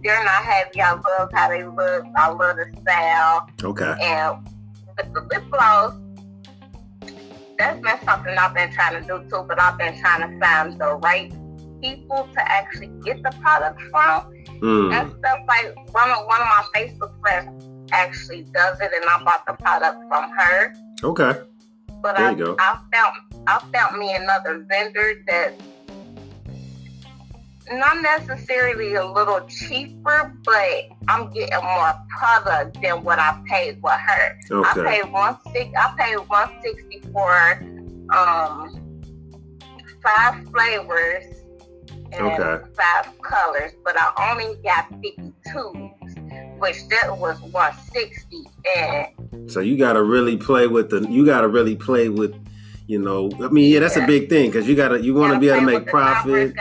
they're 0.02 0.24
not 0.24 0.44
heavy. 0.44 0.82
I 0.82 0.94
love 0.94 1.30
how 1.34 1.50
they 1.50 1.64
look. 1.66 2.06
I 2.16 2.30
love 2.30 2.58
the 2.58 2.74
style. 2.82 3.50
Okay. 3.64 3.96
And 4.02 4.48
with 4.98 5.14
the 5.14 5.22
lip 5.22 5.44
gloss, 5.52 5.94
that's 7.58 7.82
been 7.82 7.98
something 8.06 8.38
I've 8.38 8.54
been 8.54 8.72
trying 8.72 9.02
to 9.02 9.08
do 9.08 9.30
too. 9.30 9.44
But 9.48 9.60
I've 9.60 9.78
been 9.78 10.00
trying 10.00 10.32
to 10.32 10.40
find 10.40 10.80
the 10.80 10.96
right 10.96 11.32
people 11.82 12.30
to 12.34 12.52
actually 12.52 12.92
get 13.04 13.22
the 13.22 13.32
product 13.42 13.82
from 13.92 14.35
mm. 14.60 14.94
and 14.94 15.12
stuff 15.20 15.40
like 15.48 15.76
one 15.94 16.10
of 16.10 16.26
one 16.26 16.42
of 16.42 16.48
my 16.48 16.66
Facebook 16.76 17.20
friends 17.22 17.66
actually 17.92 18.44
does 18.54 18.80
it, 18.80 18.92
and 18.94 19.06
I 19.06 19.24
bought 19.24 19.46
the 19.46 19.54
product 19.54 19.98
from 20.08 20.32
her. 20.32 20.74
Okay. 21.04 21.42
But 22.02 22.18
there 22.18 22.28
I, 22.28 22.32
you 22.32 22.38
go. 22.38 22.56
I 22.60 22.80
found 22.94 23.16
I 23.48 23.60
found 23.74 23.98
me 23.98 24.14
another 24.16 24.66
vendor 24.70 25.24
that 25.28 25.54
not 27.72 28.02
necessarily 28.02 28.94
a 28.94 29.06
little 29.06 29.42
cheaper, 29.48 30.34
but 30.44 30.82
I'm 31.08 31.32
getting 31.32 31.64
more 31.64 31.94
product 32.10 32.80
than 32.82 33.04
what 33.04 33.18
I 33.18 33.42
paid 33.48 33.82
with 33.82 33.94
her. 33.94 34.40
Okay. 34.52 34.82
I 34.82 35.02
paid 35.02 35.12
one 35.12 35.38
six. 35.52 35.70
I 35.76 35.96
paid 35.98 36.18
one 36.28 36.50
sixty 36.62 37.02
for 37.12 37.62
um 38.14 38.82
five 40.04 40.48
flavors 40.50 41.45
okay. 42.22 42.66
five 42.76 43.22
colors, 43.22 43.72
but 43.84 43.96
I 43.98 44.32
only 44.32 44.56
got 44.64 44.90
52, 45.02 45.92
which 46.60 46.88
that 46.90 47.18
was 47.18 47.42
160. 47.42 48.44
And 48.76 49.52
so 49.52 49.60
you 49.60 49.78
got 49.78 49.94
to 49.94 50.04
really 50.04 50.38
play 50.38 50.68
with 50.68 50.90
the, 50.90 51.08
you 51.10 51.26
got 51.26 51.42
to 51.42 51.48
really 51.48 51.76
play 51.76 52.10
with, 52.10 52.36
you 52.88 53.00
know, 53.00 53.32
I 53.42 53.50
mean, 53.50 53.72
yeah, 53.72 53.80
that's 53.80 53.98
yeah. 53.98 54.04
a 54.04 54.08
big 54.08 54.30
thing 54.30 54.52
because 54.52 54.68
you 54.68 54.76
got 54.76 54.90
to, 54.90 55.02
you 55.02 55.14
want 55.14 55.34
to 55.34 55.40
be 55.40 55.50
able 55.50 55.62
to 55.62 55.66
make 55.66 55.88
profit. 55.88 56.56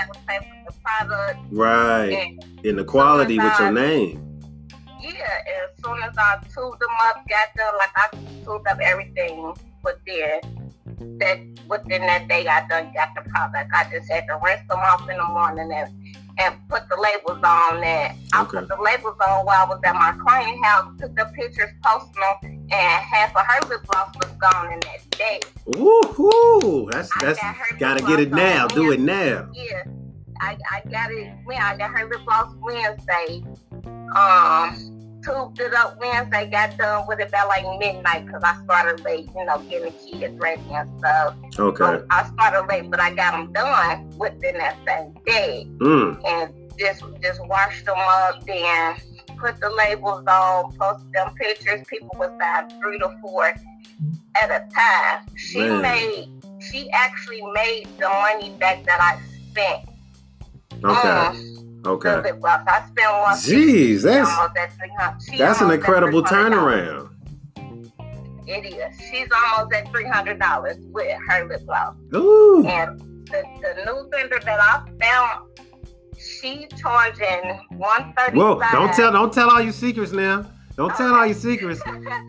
Product, 0.82 1.40
right. 1.50 2.12
And, 2.12 2.66
and 2.66 2.78
the 2.78 2.84
quality 2.84 3.38
with 3.38 3.58
your 3.58 3.72
name. 3.72 4.42
Yeah, 5.00 5.08
as 5.08 5.82
soon 5.82 6.02
as 6.02 6.14
I 6.18 6.36
tuned 6.54 6.78
them 6.78 6.90
up, 7.02 7.24
got 7.26 7.48
them, 7.56 7.74
like 7.78 7.90
I 7.96 8.44
tuned 8.44 8.66
up 8.66 8.78
everything 8.80 9.54
with 9.82 9.96
their 10.06 10.40
that 10.98 11.38
within 11.68 12.02
that 12.02 12.28
day 12.28 12.46
I 12.46 12.66
done 12.68 12.92
got 12.94 13.10
the 13.14 13.28
product. 13.30 13.70
I 13.74 13.84
just 13.90 14.10
had 14.10 14.26
to 14.26 14.38
rinse 14.42 14.62
them 14.68 14.78
off 14.78 15.08
in 15.08 15.16
the 15.16 15.24
morning 15.24 15.72
and 15.72 15.90
and 16.38 16.56
put 16.68 16.82
the 16.88 16.96
labels 17.00 17.42
on 17.44 17.80
that. 17.80 18.16
I 18.32 18.42
okay. 18.42 18.58
put 18.58 18.68
the 18.68 18.76
labels 18.82 19.16
on 19.28 19.46
while 19.46 19.66
I 19.66 19.68
was 19.68 19.80
at 19.84 19.94
my 19.94 20.12
client 20.20 20.64
house, 20.64 20.92
took 21.00 21.14
the 21.14 21.26
pictures, 21.26 21.70
posted 21.84 22.14
them, 22.42 22.68
and 22.72 23.04
half 23.04 23.36
of 23.36 23.46
her 23.46 23.68
lip 23.68 23.86
gloss 23.86 24.12
was 24.16 24.32
gone 24.40 24.72
in 24.72 24.80
that 24.80 25.10
day. 25.10 25.40
Ooh, 25.76 26.88
that's 26.90 27.10
that's 27.20 27.40
gotta 27.78 28.02
get 28.02 28.20
it 28.20 28.32
now. 28.32 28.66
Do 28.66 28.90
it 28.90 29.00
now. 29.00 29.48
Yeah, 29.54 29.84
I, 30.40 30.56
I 30.72 30.88
got 30.90 31.10
it. 31.12 31.32
When 31.44 31.58
I 31.58 31.76
got 31.76 31.90
her 31.90 32.08
lip 32.08 32.24
gloss 32.24 32.54
Wednesday. 32.60 33.44
Um, 34.16 34.93
tubed 35.24 35.60
it 35.60 35.74
up 35.74 35.98
Wednesday, 36.00 36.48
got 36.50 36.76
done 36.76 37.04
with 37.08 37.20
it 37.20 37.30
by 37.30 37.44
like 37.44 37.78
midnight 37.78 38.26
because 38.26 38.42
I 38.42 38.62
started 38.64 39.04
late, 39.04 39.28
you 39.34 39.44
know, 39.44 39.58
getting 39.68 39.92
the 39.92 40.18
kids 40.18 40.38
ready 40.38 40.62
and 40.70 40.98
stuff. 40.98 41.34
Okay. 41.58 41.76
So 41.78 42.06
I 42.10 42.30
started 42.32 42.66
late, 42.68 42.90
but 42.90 43.00
I 43.00 43.14
got 43.14 43.32
them 43.32 43.52
done 43.52 44.10
within 44.18 44.58
that 44.58 44.76
same 44.86 45.14
day. 45.24 45.66
Mm. 45.78 46.20
And 46.26 46.54
just 46.78 47.02
just 47.22 47.44
washed 47.46 47.86
them 47.86 47.98
up, 47.98 48.44
then 48.46 48.96
put 49.38 49.60
the 49.60 49.70
labels 49.70 50.24
on, 50.26 50.72
posted 50.76 51.12
them 51.12 51.34
pictures. 51.34 51.86
People 51.86 52.10
was 52.18 52.30
buying 52.38 52.68
three 52.80 52.98
to 52.98 53.10
four 53.20 53.46
at 53.46 54.50
a 54.50 54.66
time. 54.74 55.26
She 55.36 55.60
Man. 55.60 55.82
made, 55.82 56.28
she 56.60 56.90
actually 56.90 57.42
made 57.52 57.88
the 57.98 58.08
money 58.08 58.50
back 58.58 58.84
that 58.84 59.00
I 59.00 59.20
spent. 59.50 59.88
Okay. 60.84 61.08
Um, 61.08 61.53
Okay. 61.86 62.08
I 62.08 62.20
spent 62.20 63.12
one. 63.12 63.36
Jeez, 63.36 64.02
that's 64.02 64.30
that's 65.36 65.60
an 65.60 65.70
incredible 65.70 66.22
turnaround. 66.22 67.10
It 68.46 68.66
is. 68.66 69.00
She's 69.10 69.28
almost 69.34 69.74
at 69.74 69.90
three 69.90 70.06
hundred 70.06 70.38
dollars 70.38 70.76
with 70.92 71.16
her 71.28 71.48
lip 71.48 71.64
gloss. 71.66 71.96
Ooh. 72.14 72.66
And 72.66 72.98
the, 73.26 73.42
the 73.62 73.84
new 73.84 74.08
vendor 74.10 74.38
that 74.44 74.60
I 74.60 74.82
found, 75.00 75.50
she 76.18 76.66
charging 76.78 77.60
one 77.76 78.12
thirty. 78.16 78.38
Whoa! 78.38 78.60
Don't 78.72 78.92
tell 78.94 79.12
don't 79.12 79.32
tell 79.32 79.50
all 79.50 79.60
your 79.60 79.72
secrets 79.72 80.12
now. 80.12 80.46
Don't 80.76 80.90
okay. 80.90 80.98
tell 80.98 81.14
all 81.14 81.26
your 81.26 81.34
secrets. 81.34 81.80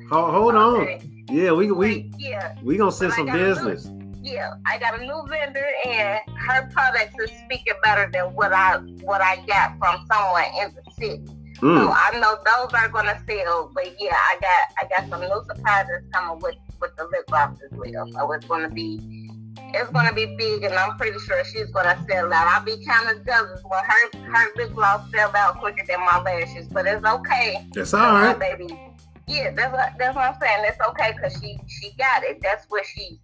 hold, 0.10 0.34
hold 0.34 0.56
okay. 0.56 0.96
on. 0.96 1.26
Yeah, 1.30 1.52
we 1.52 1.72
we 1.72 2.12
yeah. 2.18 2.56
we 2.64 2.78
gonna 2.78 2.92
send 2.92 3.14
some 3.14 3.26
business. 3.26 3.86
New, 3.86 4.05
yeah, 4.26 4.56
I 4.66 4.80
got 4.80 5.00
a 5.00 5.04
new 5.06 5.24
vendor, 5.30 5.68
and 5.88 6.20
her 6.36 6.68
products 6.72 7.14
is 7.20 7.30
speaking 7.46 7.76
better 7.84 8.10
than 8.12 8.34
what 8.34 8.52
I 8.52 8.78
what 9.04 9.22
I 9.22 9.38
got 9.46 9.78
from 9.78 10.06
someone 10.12 10.44
in 10.62 10.74
the 10.74 10.92
city. 10.92 11.24
Mm. 11.58 11.78
So 11.78 11.92
I 11.92 12.20
know 12.20 12.36
those 12.44 12.74
are 12.74 12.90
gonna 12.90 13.22
sell. 13.28 13.72
But 13.74 13.96
yeah, 14.00 14.16
I 14.16 14.38
got 14.42 14.62
I 14.82 14.88
got 14.98 15.10
some 15.10 15.22
new 15.22 15.44
surprises 15.46 16.04
coming 16.12 16.42
with 16.42 16.56
with 16.82 16.96
the 16.98 17.04
lip 17.04 17.28
gloss 17.28 17.58
as 17.64 17.78
well. 17.78 18.08
So 18.12 18.32
it's 18.32 18.46
gonna 18.46 18.70
be 18.70 19.00
it's 19.58 19.92
gonna 19.92 20.14
be 20.14 20.26
big, 20.38 20.64
and 20.64 20.74
I'm 20.74 20.98
pretty 20.98 21.20
sure 21.20 21.44
she's 21.46 21.70
gonna 21.70 22.04
sell 22.10 22.34
out. 22.34 22.48
I'll 22.48 22.66
be 22.66 22.84
kind 22.84 23.16
of 23.16 23.24
jealous 23.26 23.62
when 23.64 23.84
her 23.86 24.32
her 24.34 24.48
lip 24.56 24.74
gloss 24.74 25.10
sell 25.12 25.36
out 25.36 25.60
quicker 25.60 25.86
than 25.88 26.00
my 26.00 26.20
lashes, 26.22 26.68
but 26.68 26.88
it's 26.88 27.06
okay. 27.06 27.68
It's 27.76 27.94
all 27.94 28.14
right, 28.16 28.38
baby. 28.38 28.76
Yeah, 29.28 29.52
that's 29.52 29.72
what 29.72 29.94
that's 30.00 30.16
what 30.16 30.34
I'm 30.34 30.40
saying. 30.42 30.66
It's 30.66 30.80
okay 30.90 31.14
because 31.16 31.40
she 31.40 31.60
she 31.68 31.92
got 31.98 32.24
it. 32.24 32.40
That's 32.42 32.66
what 32.70 32.86
she's 32.86 33.18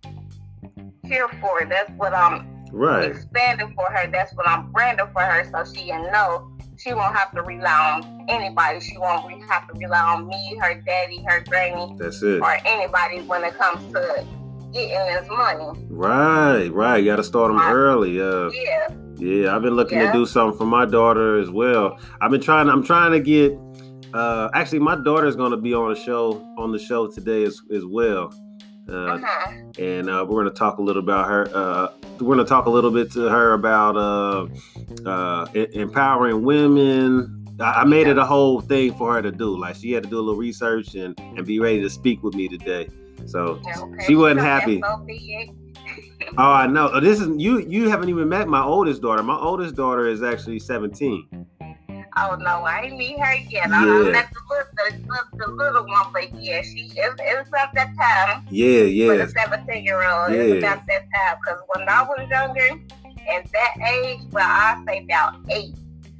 here 1.11 1.27
for. 1.41 1.65
That's 1.65 1.91
what 1.97 2.13
I'm 2.13 2.47
right 2.71 3.11
expanding 3.11 3.73
for 3.75 3.85
her. 3.91 4.09
That's 4.09 4.33
what 4.33 4.47
I'm 4.47 4.71
branding 4.71 5.07
for 5.13 5.21
her, 5.21 5.43
so 5.51 5.71
she 5.71 5.87
can 5.87 6.11
know 6.11 6.51
she 6.77 6.93
won't 6.93 7.15
have 7.15 7.31
to 7.33 7.41
rely 7.43 8.01
on 8.01 8.25
anybody. 8.29 8.79
She 8.79 8.97
won't 8.97 9.43
have 9.43 9.67
to 9.67 9.73
rely 9.77 10.01
on 10.01 10.27
me, 10.27 10.57
her 10.61 10.75
daddy, 10.81 11.23
her 11.27 11.41
granny. 11.41 11.95
That's 11.99 12.23
it. 12.23 12.41
Or 12.41 12.57
anybody 12.65 13.21
when 13.21 13.43
it 13.43 13.55
comes 13.55 13.93
to 13.93 14.25
getting 14.73 15.13
this 15.13 15.27
money. 15.29 15.85
Right, 15.89 16.69
right. 16.69 16.97
You 16.97 17.05
got 17.05 17.17
to 17.17 17.23
start 17.23 17.49
them 17.49 17.57
right. 17.57 17.71
early. 17.71 18.19
Uh, 18.19 18.49
yeah. 18.51 18.87
Yeah, 19.17 19.55
I've 19.55 19.61
been 19.61 19.75
looking 19.75 19.99
yeah. 19.99 20.11
to 20.11 20.13
do 20.13 20.25
something 20.25 20.57
for 20.57 20.65
my 20.65 20.85
daughter 20.85 21.37
as 21.39 21.51
well. 21.51 21.99
I've 22.21 22.31
been 22.31 22.41
trying. 22.41 22.69
I'm 22.69 22.83
trying 22.83 23.11
to 23.11 23.19
get. 23.19 23.55
Uh, 24.15 24.49
actually, 24.55 24.79
my 24.79 24.95
daughter 24.95 25.27
is 25.27 25.35
going 25.35 25.51
to 25.51 25.57
be 25.57 25.73
on 25.75 25.91
a 25.91 25.95
show 25.95 26.41
on 26.57 26.71
the 26.71 26.79
show 26.79 27.07
today 27.07 27.43
as 27.43 27.61
as 27.71 27.85
well. 27.85 28.33
Uh, 28.89 28.93
uh-huh. 28.93 29.51
And 29.79 30.09
uh, 30.09 30.25
we're 30.27 30.43
going 30.43 30.53
to 30.53 30.57
talk 30.57 30.77
a 30.77 30.81
little 30.81 31.01
about 31.01 31.27
her. 31.27 31.49
Uh, 31.53 31.93
we're 32.19 32.35
going 32.35 32.37
to 32.39 32.45
talk 32.45 32.65
a 32.65 32.69
little 32.69 32.91
bit 32.91 33.11
to 33.13 33.29
her 33.29 33.53
about 33.53 33.95
uh, 33.95 34.47
uh, 35.09 35.45
empowering 35.53 36.43
women. 36.43 37.45
I, 37.59 37.81
I 37.81 37.83
made 37.85 38.07
it 38.07 38.17
a 38.17 38.25
whole 38.25 38.61
thing 38.61 38.93
for 38.95 39.13
her 39.13 39.21
to 39.21 39.31
do. 39.31 39.57
Like 39.57 39.75
she 39.75 39.91
had 39.91 40.03
to 40.03 40.09
do 40.09 40.17
a 40.17 40.21
little 40.21 40.35
research 40.35 40.95
and, 40.95 41.17
and 41.19 41.45
be 41.45 41.59
ready 41.59 41.81
to 41.81 41.89
speak 41.89 42.23
with 42.23 42.35
me 42.35 42.47
today. 42.47 42.89
So 43.25 43.61
okay. 43.79 44.05
she 44.05 44.15
wasn't 44.15 44.41
happy. 44.41 44.81
oh, 46.37 46.51
I 46.51 46.67
know. 46.67 46.99
This 46.99 47.19
is 47.19 47.29
you. 47.37 47.59
You 47.59 47.89
haven't 47.89 48.09
even 48.09 48.27
met 48.29 48.47
my 48.47 48.63
oldest 48.63 49.01
daughter. 49.01 49.21
My 49.23 49.37
oldest 49.37 49.75
daughter 49.75 50.07
is 50.07 50.23
actually 50.23 50.59
seventeen. 50.59 51.40
Oh 52.17 52.35
no, 52.39 52.63
I 52.63 52.81
ain't 52.85 52.97
meet 52.97 53.19
her 53.19 53.35
yet. 53.35 53.69
Yeah. 53.69 53.75
I 53.75 54.11
met 54.11 54.29
the 54.33 54.39
little, 54.49 55.07
the, 55.31 55.37
the, 55.37 55.51
little 55.51 55.87
one, 55.87 56.11
but 56.11 56.33
yeah, 56.41 56.61
she 56.61 56.91
it, 56.95 57.13
it 57.19 57.39
was 57.39 57.47
about 57.47 57.73
that 57.73 57.93
time. 57.95 58.45
Yeah, 58.49 58.81
yeah. 58.81 59.07
For 59.07 59.17
the 59.17 59.29
seventeen 59.29 59.85
year 59.85 60.03
old, 60.03 60.33
yeah. 60.33 60.41
it 60.41 60.49
was 60.55 60.63
about 60.63 60.85
that 60.87 61.05
time. 61.15 61.37
Because 61.41 61.61
when 61.73 61.87
I 61.87 62.03
was 62.03 62.27
younger, 62.29 62.81
at 63.29 63.51
that 63.51 63.89
age, 63.89 64.19
well, 64.31 64.45
I 64.45 64.83
say 64.85 65.03
about 65.05 65.35
eight. 65.49 65.75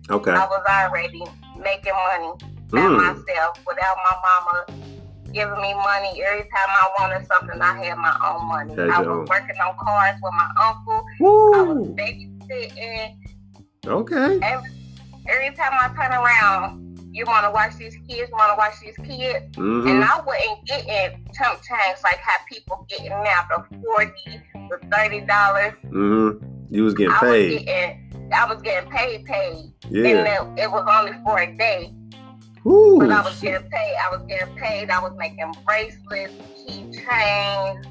Okay. 0.10 0.32
I 0.32 0.46
was 0.46 0.64
already 0.70 1.24
making 1.58 1.94
money 1.94 2.34
by 2.70 2.80
mm. 2.80 2.98
myself 2.98 3.60
without 3.68 3.98
my 3.98 4.18
mama 4.24 4.92
giving 5.34 5.62
me 5.62 5.74
money 5.74 6.22
every 6.24 6.44
time 6.44 6.70
I 6.70 6.90
wanted 7.00 7.28
something. 7.28 7.62
I 7.62 7.84
had 7.84 7.98
my 7.98 8.16
own 8.26 8.48
money. 8.48 8.92
I 8.92 9.00
was 9.00 9.08
own. 9.08 9.26
working 9.26 9.56
on 9.66 9.76
cars 9.80 10.16
with 10.22 10.34
my 10.34 10.50
uncle. 10.68 11.06
Woo. 11.20 11.54
I 11.54 11.62
was 11.62 11.88
babysitting. 11.90 13.16
Okay. 13.88 14.40
Every, 14.42 14.70
every 15.28 15.56
time 15.56 15.72
I 15.74 15.88
turn 15.96 16.12
around, 16.12 16.92
you 17.13 17.25
want 17.25 17.46
to 17.46 17.51
watch 17.51 17.75
these 17.78 17.96
kids, 18.08 18.32
want 18.32 18.54
to 18.54 18.58
watch 18.58 18.74
these 18.82 18.96
kids, 19.06 19.46
mm-hmm. 19.58 19.88
and 19.88 20.04
I 20.04 20.22
wasn't 20.22 20.66
get 20.66 20.86
getting 20.86 21.28
chump 21.34 21.62
change 21.62 21.98
like 22.04 22.20
how 22.20 22.44
people 22.48 22.86
getting 22.90 23.10
now 23.10 23.46
the 23.50 23.78
forty, 23.84 24.42
the 24.54 24.80
thirty 24.92 25.22
dollars. 25.22 25.74
Mm-hmm. 25.86 26.74
You 26.74 26.84
was 26.84 26.94
getting 26.94 27.13
paid. 27.16 27.51
I 27.51 27.54
was 27.54 27.63
getting, 27.66 28.32
I 28.34 28.54
was 28.54 28.62
getting 28.62 28.90
paid, 28.90 29.25
paid. 29.25 29.74
Yeah. 29.90 30.08
And 30.08 30.58
it, 30.58 30.63
it 30.63 30.72
was 30.72 30.88
only 30.90 31.12
for 31.24 31.40
a 31.40 31.58
day. 31.58 31.94
Ooh, 32.66 32.98
but 33.00 33.12
I 33.12 33.22
was 33.24 33.42
getting 33.42 33.70
paid. 33.70 33.96
I 34.08 34.16
was 34.16 34.25
getting 34.28 34.56
paid. 34.56 34.90
I 34.90 35.01
was 35.01 35.13
making 35.18 35.54
bracelets, 35.66 36.34
keychains, 36.66 37.86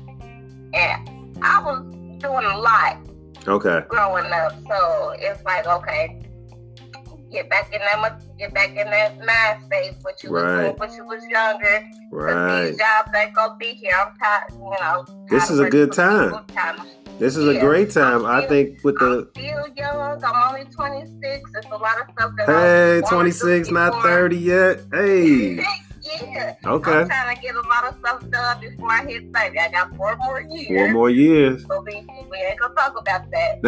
and 0.72 1.38
I 1.42 1.62
was 1.62 1.82
doing 2.20 2.46
a 2.46 2.58
lot. 2.58 2.98
Okay. 3.46 3.82
Growing 3.88 4.32
up, 4.32 4.52
so 4.68 5.14
it's 5.18 5.42
like 5.44 5.66
okay, 5.66 6.19
get 7.30 7.48
back 7.48 7.72
in 7.72 7.80
that 7.80 8.22
get 8.38 8.52
back 8.52 8.70
in 8.70 8.76
that 8.76 9.18
mind 9.18 9.64
space 9.64 9.94
when 10.02 10.14
you 10.22 10.30
right. 10.30 10.78
was 10.78 10.90
when 10.90 10.92
you 10.92 11.04
was 11.04 11.24
younger. 11.28 11.84
Right. 12.10 12.70
These 12.70 12.78
jobs 12.78 13.10
ain't 13.16 13.34
gonna 13.34 13.56
be 13.56 13.72
here. 13.74 13.92
I'm 13.98 14.16
tired, 14.18 14.52
you 14.52 14.74
know. 14.80 15.04
This 15.28 15.50
is 15.50 15.60
a 15.60 15.70
good 15.70 15.92
time. 15.92 16.44
This 17.18 17.36
is 17.36 17.44
yeah. 17.46 17.60
a 17.60 17.60
great 17.60 17.90
time. 17.90 18.20
Still, 18.20 18.26
I 18.26 18.46
think 18.46 18.82
with 18.82 18.98
the. 18.98 19.28
I'm 19.36 19.42
still 19.42 19.68
young. 19.76 20.24
I'm 20.24 20.54
only 20.54 20.64
26. 20.70 21.50
It's 21.54 21.66
a 21.66 21.76
lot 21.76 22.00
of 22.00 22.06
stuff 22.14 22.32
that. 22.38 22.48
Hey, 22.48 23.02
26, 23.08 23.70
not 23.70 24.02
30 24.02 24.36
yet. 24.36 24.80
Hey. 24.92 25.56
yeah. 26.22 26.54
Okay. 26.64 26.92
I'm 26.92 27.08
trying 27.08 27.36
to 27.36 27.42
get 27.42 27.54
a 27.54 27.60
lot 27.60 27.84
of 27.84 27.98
stuff 27.98 28.30
done 28.30 28.60
before 28.60 28.90
I 28.90 29.04
hit 29.04 29.32
30. 29.34 29.58
I 29.58 29.70
got 29.70 29.94
four 29.96 30.16
more 30.16 30.40
years. 30.40 30.68
Four 30.68 30.92
more 30.92 31.10
years. 31.10 31.66
So 31.66 31.82
we, 31.82 32.06
we 32.30 32.38
ain't 32.38 32.58
gonna 32.58 32.74
talk 32.74 32.98
about 32.98 33.30
that. 33.30 33.60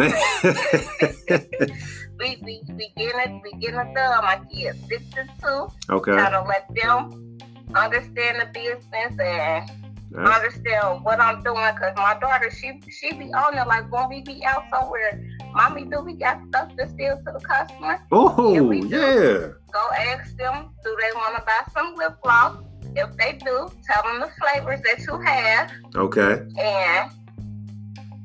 we 2.19 2.37
we 2.43 2.61
we 2.73 2.91
getting 2.97 3.19
it 3.19 3.41
we 3.43 3.51
getting 3.59 3.79
it 3.79 3.93
done. 3.95 4.23
My 4.23 4.39
kids 4.51 4.79
six 4.87 5.03
and 5.17 5.29
two. 5.41 5.67
Okay. 5.89 6.11
To 6.11 6.45
let 6.47 6.67
them 6.75 7.37
understand 7.75 8.41
the 8.41 8.47
business 8.53 9.19
and 9.19 9.69
that's... 10.11 10.29
understand 10.35 11.03
what 11.03 11.19
I'm 11.19 11.41
doing 11.41 11.73
because 11.73 11.95
my 11.97 12.17
daughter, 12.19 12.51
she 12.51 12.79
she 12.89 13.13
be 13.13 13.33
on 13.33 13.55
there 13.55 13.65
like 13.65 13.91
when 13.91 14.09
we 14.09 14.21
be 14.21 14.45
out 14.45 14.65
somewhere, 14.69 15.23
mommy, 15.53 15.85
do 15.85 16.01
we 16.01 16.13
got 16.13 16.39
stuff 16.49 16.75
to 16.75 16.89
steal 16.89 17.17
to 17.17 17.31
the 17.31 17.39
customer? 17.39 17.99
Oh, 18.11 18.53
yeah. 18.53 18.97
yeah. 18.97 19.47
Go 19.71 19.89
ask 19.97 20.37
them, 20.37 20.69
do 20.83 20.97
they 21.01 21.15
want 21.15 21.35
to 21.37 21.43
buy 21.43 21.71
some 21.73 21.95
lip 21.95 22.17
gloss? 22.21 22.57
If 22.95 23.17
they 23.17 23.33
do, 23.43 23.71
tell 23.87 24.03
them 24.03 24.19
the 24.19 24.29
flavors 24.39 24.81
that 24.83 24.99
you 25.07 25.19
have. 25.19 25.71
Okay. 25.95 26.45
And 26.59 27.11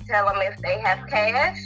tell 0.07 0.27
them 0.27 0.37
if 0.43 0.59
they 0.59 0.79
have 0.81 1.07
cash, 1.09 1.59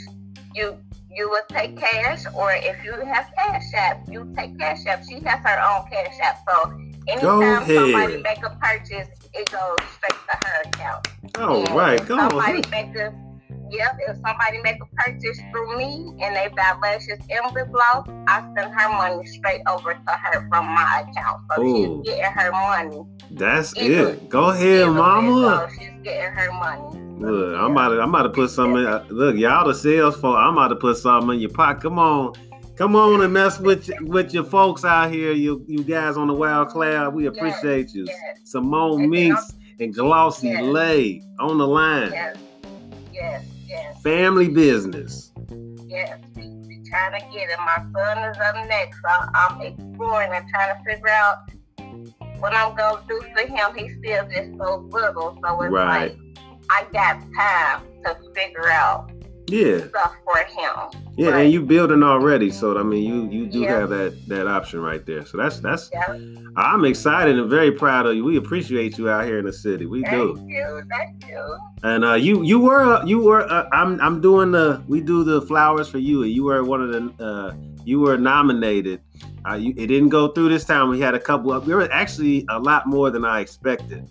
you 0.55 0.77
you 1.15 1.29
would 1.29 1.47
take 1.49 1.77
cash, 1.77 2.23
or 2.35 2.51
if 2.53 2.83
you 2.83 2.93
have 2.93 3.29
cash 3.37 3.73
app, 3.75 4.07
you 4.09 4.31
take 4.35 4.57
cash 4.57 4.85
app. 4.85 5.03
She 5.07 5.15
has 5.15 5.39
her 5.45 5.59
own 5.61 5.89
cash 5.89 6.19
app, 6.21 6.39
so 6.49 6.71
anytime 7.07 7.65
somebody 7.65 8.21
make 8.21 8.43
a 8.45 8.57
purchase, 8.61 9.07
it 9.33 9.51
goes 9.51 9.77
straight 9.97 10.19
to 10.29 10.47
her 10.47 10.61
account. 10.65 11.07
Oh, 11.35 11.63
and 11.63 11.75
right. 11.75 12.05
Go 12.05 12.17
somebody 12.17 12.63
on. 12.63 12.69
make 12.71 12.95
a 12.95 13.13
Yep, 13.73 13.97
if 14.07 14.15
somebody 14.17 14.61
make 14.61 14.77
a 14.81 14.85
purchase 14.95 15.39
through 15.51 15.77
me 15.77 16.13
and 16.21 16.35
they 16.35 16.47
buy 16.55 16.77
lashes 16.81 17.17
and 17.29 17.55
lip 17.55 17.71
gloss, 17.71 18.07
I 18.27 18.41
send 18.55 18.71
her 18.71 18.89
money 18.89 19.25
straight 19.25 19.61
over 19.67 19.93
to 19.93 20.11
her 20.11 20.47
from 20.47 20.65
my 20.65 21.03
account. 21.07 21.41
So 21.49 21.63
Ooh. 21.63 22.03
she's 22.03 22.13
getting 22.13 22.31
her 22.33 22.51
money. 22.51 23.01
That's 23.31 23.73
it. 23.75 24.29
Go 24.29 24.51
ahead, 24.51 24.89
mama. 24.89 25.67
So 25.67 25.75
she's 25.79 25.89
getting 26.03 26.33
her 26.33 26.51
money. 26.51 27.12
Look, 27.23 27.57
I'm 27.57 27.71
about 27.71 27.89
to, 27.89 28.01
I'm 28.01 28.09
about 28.09 28.23
to 28.23 28.29
put 28.29 28.49
some 28.49 28.75
in. 28.75 28.85
Uh, 28.85 29.05
look, 29.09 29.37
y'all 29.37 29.65
the 29.65 29.73
sales 29.73 30.17
for. 30.17 30.35
I'm 30.37 30.57
about 30.57 30.67
to 30.69 30.75
put 30.75 30.97
something 30.97 31.35
in 31.35 31.39
your 31.39 31.51
pocket. 31.51 31.81
Come 31.81 31.97
on, 31.97 32.33
come 32.75 32.97
on 32.97 33.21
and 33.21 33.31
mess 33.31 33.61
with 33.61 33.89
with 34.01 34.33
your 34.33 34.43
folks 34.43 34.83
out 34.83 35.09
here. 35.09 35.31
You 35.31 35.63
you 35.65 35.85
guys 35.85 36.17
on 36.17 36.27
the 36.27 36.33
Wild 36.33 36.67
Cloud. 36.67 37.13
We 37.13 37.27
appreciate 37.27 37.85
yes, 37.85 37.95
you. 37.95 38.05
Yes. 38.07 38.39
Simone 38.43 39.09
Minks 39.09 39.53
and 39.79 39.93
Glossy 39.93 40.49
yes. 40.49 40.63
Lay 40.63 41.21
on 41.39 41.57
the 41.57 41.65
line. 41.67 42.11
Yes, 42.11 42.37
yes, 43.13 43.45
yes. 43.69 44.01
Family 44.01 44.49
business. 44.49 45.31
Yes, 45.87 46.19
we, 46.35 46.49
we 46.67 46.83
trying 46.89 47.21
to 47.21 47.25
get 47.31 47.49
it. 47.49 47.57
My 47.59 47.77
son 47.93 48.17
is 48.29 48.37
up 48.37 48.67
next. 48.67 48.97
So 48.97 49.29
I'm 49.33 49.61
exploring 49.61 50.29
and 50.33 50.45
trying 50.49 50.75
to 50.75 50.83
figure 50.83 51.07
out 51.07 51.37
what 52.39 52.53
I'm 52.53 52.75
gonna 52.75 53.01
do 53.07 53.21
for 53.33 53.47
him. 53.47 53.75
He's 53.77 53.95
still 53.99 54.27
just 54.27 54.57
so 54.57 54.89
little, 54.91 55.39
so 55.41 55.61
it's 55.61 55.71
right. 55.71 56.11
like 56.11 56.22
I 56.73 56.87
got 56.91 57.21
time 57.35 57.83
to 58.03 58.17
figure 58.33 58.69
out 58.69 59.11
yeah 59.47 59.87
stuff 59.89 60.15
for 60.23 60.37
him. 60.37 61.03
Yeah, 61.15 61.31
but, 61.31 61.41
and 61.41 61.51
you 61.53 61.61
building 61.61 62.01
already, 62.01 62.49
so 62.49 62.75
I 62.77 62.81
mean, 62.81 63.03
you 63.03 63.29
you 63.29 63.45
do 63.45 63.59
yeah. 63.59 63.79
have 63.79 63.89
that 63.89 64.27
that 64.27 64.47
option 64.47 64.79
right 64.79 65.05
there. 65.05 65.23
So 65.25 65.37
that's 65.37 65.59
that's. 65.59 65.91
Yeah. 65.93 66.17
I'm 66.55 66.85
excited 66.85 67.37
and 67.37 67.49
very 67.49 67.71
proud 67.71 68.05
of 68.05 68.15
you. 68.15 68.23
We 68.23 68.37
appreciate 68.37 68.97
you 68.97 69.09
out 69.09 69.25
here 69.25 69.39
in 69.39 69.45
the 69.45 69.53
city. 69.53 69.85
We 69.85 70.03
thank 70.03 70.15
do. 70.15 70.35
Thank 70.35 70.49
you, 70.51 70.83
thank 70.89 71.27
you. 71.27 71.57
And 71.83 72.05
uh, 72.05 72.13
you 72.13 72.43
you 72.43 72.59
were 72.59 73.05
you 73.05 73.19
were 73.19 73.41
uh, 73.41 73.69
I'm 73.71 73.99
I'm 74.01 74.21
doing 74.21 74.51
the 74.51 74.83
we 74.87 75.01
do 75.01 75.23
the 75.23 75.41
flowers 75.41 75.87
for 75.87 75.99
you, 75.99 76.23
and 76.23 76.31
you 76.31 76.43
were 76.43 76.63
one 76.63 76.81
of 76.81 76.89
the 76.89 77.23
uh, 77.23 77.53
you 77.85 77.99
were 77.99 78.17
nominated. 78.17 79.01
Uh, 79.47 79.55
you, 79.55 79.73
it 79.75 79.87
didn't 79.87 80.09
go 80.09 80.29
through 80.29 80.49
this 80.49 80.63
time. 80.63 80.89
We 80.89 80.99
had 80.99 81.15
a 81.15 81.19
couple 81.19 81.51
of. 81.51 81.65
There 81.65 81.77
were 81.77 81.91
actually 81.91 82.45
a 82.49 82.59
lot 82.59 82.87
more 82.87 83.11
than 83.11 83.25
I 83.25 83.41
expected. 83.41 84.09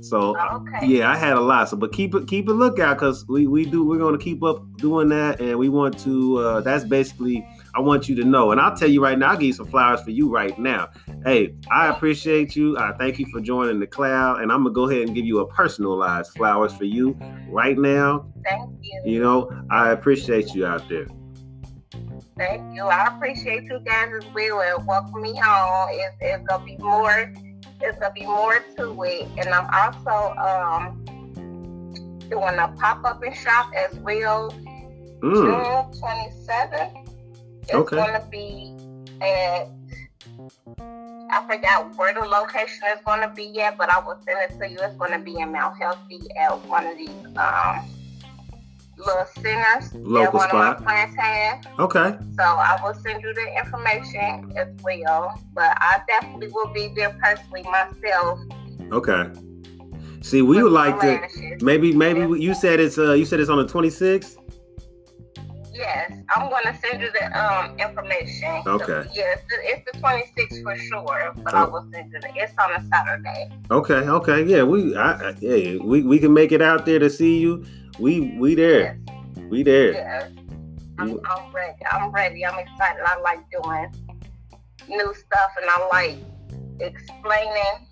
So 0.00 0.36
okay. 0.38 0.86
yeah, 0.86 1.10
I 1.10 1.16
had 1.16 1.34
a 1.34 1.40
lot. 1.40 1.68
So 1.68 1.76
but 1.76 1.92
keep 1.92 2.14
it 2.14 2.26
keep 2.26 2.48
a 2.48 2.52
lookout 2.52 2.96
because 2.96 3.26
we 3.28 3.46
we 3.46 3.66
do 3.66 3.86
we're 3.86 3.98
going 3.98 4.18
to 4.18 4.22
keep 4.22 4.42
up 4.42 4.64
doing 4.78 5.08
that, 5.10 5.40
and 5.40 5.58
we 5.58 5.68
want 5.68 5.98
to. 6.00 6.38
Uh, 6.38 6.60
that's 6.62 6.84
basically 6.84 7.46
I 7.74 7.80
want 7.80 8.08
you 8.08 8.16
to 8.16 8.24
know. 8.24 8.50
And 8.50 8.60
I'll 8.60 8.76
tell 8.76 8.88
you 8.88 9.02
right 9.02 9.18
now, 9.18 9.30
I'll 9.30 9.36
give 9.36 9.48
you 9.48 9.52
some 9.52 9.66
flowers 9.66 10.00
for 10.00 10.10
you 10.10 10.30
right 10.30 10.58
now. 10.58 10.88
Hey, 11.24 11.54
I 11.70 11.88
appreciate 11.88 12.56
you. 12.56 12.78
I 12.78 12.92
thank 12.98 13.18
you 13.18 13.26
for 13.32 13.40
joining 13.40 13.78
the 13.78 13.86
cloud. 13.86 14.40
And 14.40 14.50
I'm 14.50 14.64
gonna 14.64 14.74
go 14.74 14.88
ahead 14.88 15.02
and 15.06 15.14
give 15.14 15.26
you 15.26 15.40
a 15.40 15.46
personalized 15.46 16.32
flowers 16.32 16.74
for 16.74 16.84
you 16.84 17.18
right 17.48 17.78
now. 17.78 18.26
Thank 18.44 18.70
you. 18.80 19.02
You 19.04 19.20
know, 19.20 19.50
I 19.70 19.90
appreciate 19.90 20.54
you 20.54 20.66
out 20.66 20.88
there. 20.88 21.06
Thank 22.36 22.74
you. 22.74 22.84
I 22.84 23.14
appreciate 23.14 23.64
you 23.64 23.80
guys 23.80 24.10
as 24.16 24.24
well 24.34 24.60
and 24.60 24.86
welcome 24.86 25.20
me 25.20 25.36
home. 25.36 25.88
It's, 25.92 26.16
it's 26.20 26.46
gonna 26.48 26.64
be 26.64 26.76
more 26.78 27.32
It's 27.80 27.98
gonna 27.98 28.12
be 28.14 28.24
more 28.24 28.58
to 28.76 29.02
it. 29.02 29.28
And 29.38 29.48
I'm 29.48 29.68
also 29.72 30.34
um 30.38 31.04
doing 32.30 32.58
a 32.58 32.68
pop-up 32.78 33.22
and 33.22 33.36
shop 33.36 33.70
as 33.76 33.98
well. 33.98 34.50
Mm. 35.20 35.92
June 35.92 36.00
27th. 36.00 37.08
It's 37.64 37.74
okay. 37.74 37.96
gonna 37.96 38.26
be 38.30 38.74
at 39.20 39.68
I 41.30 41.46
forgot 41.46 41.96
where 41.96 42.12
the 42.12 42.20
location 42.20 42.82
is 42.94 43.00
gonna 43.04 43.32
be 43.34 43.44
yet, 43.44 43.78
but 43.78 43.90
I 43.90 43.98
will 44.00 44.18
send 44.24 44.38
it 44.50 44.58
to 44.58 44.68
you. 44.68 44.78
It's 44.80 44.96
gonna 44.96 45.18
be 45.18 45.38
in 45.38 45.52
Mount 45.52 45.76
Healthy 45.78 46.20
at 46.38 46.66
one 46.66 46.86
of 46.86 46.96
these 46.96 47.10
um 47.36 47.88
little 49.06 49.26
centers 49.42 49.94
Local 49.94 50.38
one 50.38 50.48
spot. 50.48 50.76
of 50.78 50.84
my 50.84 51.60
Okay. 51.78 52.16
So 52.36 52.42
I 52.42 52.78
will 52.82 52.94
send 52.94 53.22
you 53.22 53.34
the 53.34 53.46
information 53.64 54.52
as 54.56 54.68
well. 54.82 55.38
But 55.52 55.76
I 55.80 56.00
definitely 56.08 56.48
will 56.48 56.72
be 56.72 56.92
there 56.94 57.16
personally 57.22 57.64
myself. 57.64 58.40
Okay. 58.92 59.30
See, 60.22 60.42
we 60.42 60.62
would 60.62 60.72
like 60.72 61.00
to 61.00 61.56
maybe 61.64 61.92
maybe 61.92 62.40
you 62.40 62.54
said 62.54 62.78
it's 62.78 62.98
uh 62.98 63.12
you 63.12 63.24
said 63.24 63.40
it's 63.40 63.50
on 63.50 63.58
the 63.58 63.64
26th. 63.64 64.38
Yes, 65.74 66.12
I'm 66.36 66.50
gonna 66.50 66.78
send 66.78 67.00
you 67.00 67.10
the 67.10 67.24
um 67.36 67.76
information. 67.78 68.62
Okay. 68.66 68.86
So, 68.86 69.10
yes, 69.14 69.40
it's 69.50 69.90
the 69.90 69.98
26th 69.98 70.62
for 70.62 70.76
sure, 70.76 71.32
but 71.42 71.54
oh. 71.54 71.56
I 71.56 71.64
will 71.64 71.86
send 71.92 72.12
you 72.12 72.20
the. 72.20 72.28
It's 72.36 72.52
on 72.58 72.72
a 72.72 72.84
Saturday. 72.88 73.50
Okay. 73.70 73.94
Okay. 73.94 74.44
Yeah, 74.44 74.62
we 74.62 74.94
I, 74.94 75.30
I 75.30 75.34
yeah 75.40 75.78
we 75.82 76.02
we 76.02 76.18
can 76.18 76.32
make 76.32 76.52
it 76.52 76.62
out 76.62 76.86
there 76.86 77.00
to 77.00 77.10
see 77.10 77.38
you 77.38 77.64
we 77.98 78.36
we 78.38 78.54
there. 78.54 78.98
Yes. 79.06 79.44
We 79.48 79.62
there. 79.62 79.92
Yes. 79.92 80.30
I'm, 80.98 81.20
I'm 81.28 81.52
ready. 81.52 81.78
I'm 81.90 82.10
ready. 82.10 82.46
I'm 82.46 82.58
excited. 82.58 83.02
I 83.04 83.20
like 83.20 83.40
doing 83.50 83.92
new 84.88 85.14
stuff 85.14 85.50
and 85.60 85.68
I 85.68 85.88
like 85.88 86.16
explaining 86.80 87.88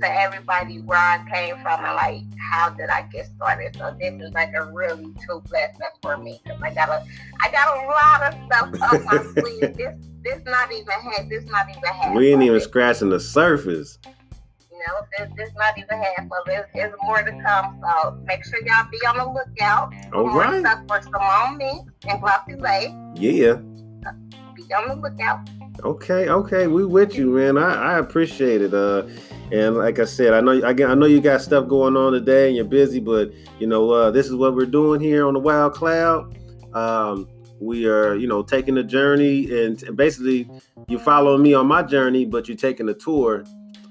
to 0.00 0.06
everybody 0.06 0.80
where 0.80 0.98
I 0.98 1.24
came 1.32 1.56
from 1.62 1.84
and 1.84 1.94
like 1.94 2.22
how 2.50 2.70
did 2.70 2.88
I 2.88 3.02
get 3.02 3.26
started. 3.26 3.76
So 3.76 3.96
this 4.00 4.14
is 4.20 4.32
like 4.32 4.52
a 4.54 4.64
really 4.64 5.14
true 5.24 5.40
blessing 5.48 5.80
for 6.02 6.16
me 6.16 6.40
because 6.44 6.60
I 6.62 6.74
got 6.74 6.88
a 6.88 7.04
I 7.40 7.50
got 7.50 7.76
a 7.76 7.86
lot 7.86 8.22
of 8.22 8.46
stuff 8.46 8.92
up 8.92 9.04
my 9.04 9.22
sleeve. 9.42 9.76
This 9.76 9.94
this 10.22 10.42
not 10.44 10.72
even 10.72 10.86
had 10.86 11.28
this 11.28 11.44
not 11.46 11.68
even 11.70 11.82
had. 11.82 12.14
We 12.14 12.32
ain't 12.32 12.42
even 12.42 12.56
it. 12.56 12.60
scratching 12.60 13.10
the 13.10 13.20
surface 13.20 13.98
know, 14.78 15.06
there's, 15.16 15.30
there's 15.36 15.54
not 15.54 15.76
even 15.78 15.96
half 16.02 16.24
of 16.24 16.48
it. 16.48 16.66
There's 16.74 16.94
more 17.02 17.22
to 17.22 17.30
come. 17.42 17.80
So 17.82 18.18
make 18.24 18.44
sure 18.44 18.64
y'all 18.66 18.86
be 18.90 18.98
on 19.06 19.18
the 19.18 19.26
lookout. 19.26 19.92
All 20.14 20.26
more 20.26 20.40
right. 20.40 20.60
Stuff 20.60 20.84
for 20.88 21.02
Simone 21.02 21.58
Minks 21.58 21.92
and 22.06 22.20
Glossy 22.20 22.54
Lake. 22.54 22.90
Yeah. 23.14 23.54
Be 24.54 24.62
on 24.74 24.88
the 24.88 24.96
lookout. 24.96 25.48
Okay, 25.84 26.28
okay, 26.28 26.66
we 26.66 26.84
with 26.84 27.14
you, 27.14 27.30
man. 27.30 27.56
I, 27.56 27.94
I 27.94 27.98
appreciate 27.98 28.62
it. 28.62 28.74
Uh, 28.74 29.06
and 29.52 29.76
like 29.76 30.00
I 30.00 30.04
said, 30.04 30.34
I 30.34 30.40
know 30.40 30.52
again, 30.64 30.90
I 30.90 30.94
know 30.94 31.06
you 31.06 31.20
got 31.20 31.40
stuff 31.40 31.68
going 31.68 31.96
on 31.96 32.12
today 32.12 32.48
and 32.48 32.56
you're 32.56 32.64
busy, 32.64 32.98
but 32.98 33.32
you 33.60 33.66
know, 33.68 33.90
uh, 33.90 34.10
this 34.10 34.26
is 34.26 34.34
what 34.34 34.56
we're 34.56 34.66
doing 34.66 35.00
here 35.00 35.26
on 35.26 35.34
the 35.34 35.40
Wild 35.40 35.74
Cloud. 35.74 36.36
Um, 36.74 37.28
we 37.60 37.86
are, 37.86 38.14
you 38.14 38.26
know, 38.26 38.42
taking 38.42 38.76
a 38.78 38.82
journey, 38.82 39.64
and 39.64 39.96
basically, 39.96 40.48
you 40.88 40.98
following 40.98 41.42
me 41.42 41.54
on 41.54 41.66
my 41.66 41.82
journey, 41.82 42.24
but 42.24 42.48
you're 42.48 42.56
taking 42.56 42.88
a 42.88 42.94
tour 42.94 43.44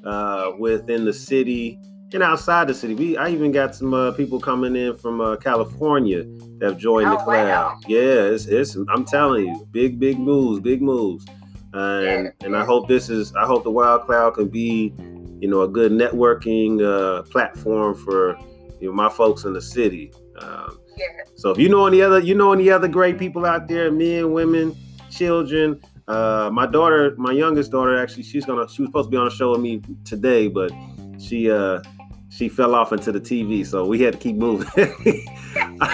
uh, 0.08 0.54
within 0.58 1.06
the 1.06 1.14
city 1.14 1.80
and 2.14 2.24
outside 2.24 2.68
the 2.68 2.74
city. 2.74 2.96
We 2.96 3.18
I 3.18 3.30
even 3.30 3.52
got 3.52 3.76
some 3.76 3.94
uh, 3.94 4.12
people 4.14 4.40
coming 4.40 4.76
in 4.76 4.96
from 4.98 5.20
uh, 5.20 5.36
California 5.36 6.24
that 6.60 6.70
have 6.70 6.78
joined 6.78 7.10
oh, 7.10 7.12
the 7.12 7.18
cloud. 7.18 7.48
Wow. 7.48 7.80
Yeah, 7.88 8.24
it's, 8.24 8.46
it's 8.46 8.76
I'm 8.76 9.06
telling 9.06 9.48
you, 9.48 9.68
big 9.72 10.00
big 10.00 10.18
moves, 10.18 10.62
big 10.62 10.82
moves. 10.82 11.26
And 11.74 12.32
and 12.44 12.56
I 12.56 12.64
hope 12.64 12.88
this 12.88 13.10
is 13.10 13.36
I 13.36 13.46
hope 13.46 13.64
the 13.64 13.72
Wild 13.72 14.04
Cloud 14.04 14.36
can 14.36 14.48
be, 14.48 14.94
you 15.40 15.50
know, 15.50 15.62
a 15.62 15.68
good 15.68 15.92
networking 15.92 16.82
uh, 16.82 17.24
platform 17.24 17.94
for 17.94 18.38
you 18.80 18.88
know 18.88 18.94
my 18.94 19.10
folks 19.10 19.44
in 19.44 19.54
the 19.54 19.62
city. 19.62 20.12
Um, 20.40 20.80
yeah. 20.96 21.06
So 21.36 21.52
if 21.52 21.60
you 21.60 21.70
know 21.70 21.86
any 21.86 22.02
other 22.02 22.20
you 22.20 22.34
know 22.34 22.54
any 22.54 22.70
other 22.70 22.88
great 22.88 23.20
people 23.20 23.46
out 23.46 23.68
there, 23.68 23.92
men, 23.92 24.32
women, 24.32 24.76
children, 25.12 25.82
uh, 26.08 26.50
my 26.54 26.66
daughter, 26.66 27.14
my 27.18 27.32
youngest 27.32 27.72
daughter, 27.72 28.02
actually, 28.02 28.24
she's 28.24 28.46
gonna. 28.46 28.68
She 28.70 28.82
was 28.82 28.90
supposed 28.90 29.08
to 29.08 29.12
be 29.12 29.18
on 29.18 29.28
a 29.28 29.32
show 29.32 29.52
with 29.52 29.62
me 29.62 29.82
today, 30.06 30.48
but 30.48 30.72
she 31.20 31.52
uh 31.52 31.82
she 32.30 32.48
fell 32.48 32.76
off 32.76 32.94
into 32.94 33.12
the 33.12 33.20
TV, 33.20 33.66
so 33.66 33.86
we 33.86 34.02
had 34.02 34.14
to 34.14 34.20
keep 34.20 34.36
moving. 34.36 34.68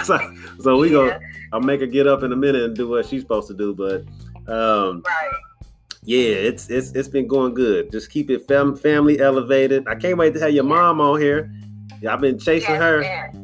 so, 0.04 0.18
so, 0.60 0.76
we 0.76 0.88
yeah. 0.88 0.92
go. 0.92 1.20
I'll 1.52 1.60
make 1.60 1.80
her 1.80 1.86
get 1.86 2.06
up 2.06 2.22
in 2.22 2.32
a 2.32 2.36
minute 2.36 2.62
and 2.62 2.76
do 2.76 2.88
what 2.88 3.06
she's 3.06 3.22
supposed 3.22 3.48
to 3.48 3.54
do, 3.54 3.74
but 3.74 4.04
um, 4.52 5.02
right. 5.06 5.30
Yeah, 6.04 6.28
it's 6.28 6.68
it's 6.70 6.92
it's 6.92 7.08
been 7.08 7.26
going 7.26 7.54
good. 7.54 7.90
Just 7.90 8.10
keep 8.10 8.30
it 8.30 8.46
fam- 8.46 8.76
family 8.76 9.18
elevated. 9.20 9.88
I 9.88 9.94
can't 9.94 10.18
wait 10.18 10.34
to 10.34 10.40
have 10.40 10.52
your 10.52 10.64
mom 10.64 11.00
on 11.00 11.18
here. 11.20 11.52
Yeah, 12.00 12.12
I've 12.12 12.20
been 12.20 12.38
chasing 12.38 12.74
yes, 12.74 12.82
her. 12.82 13.02
Yes, 13.02 13.36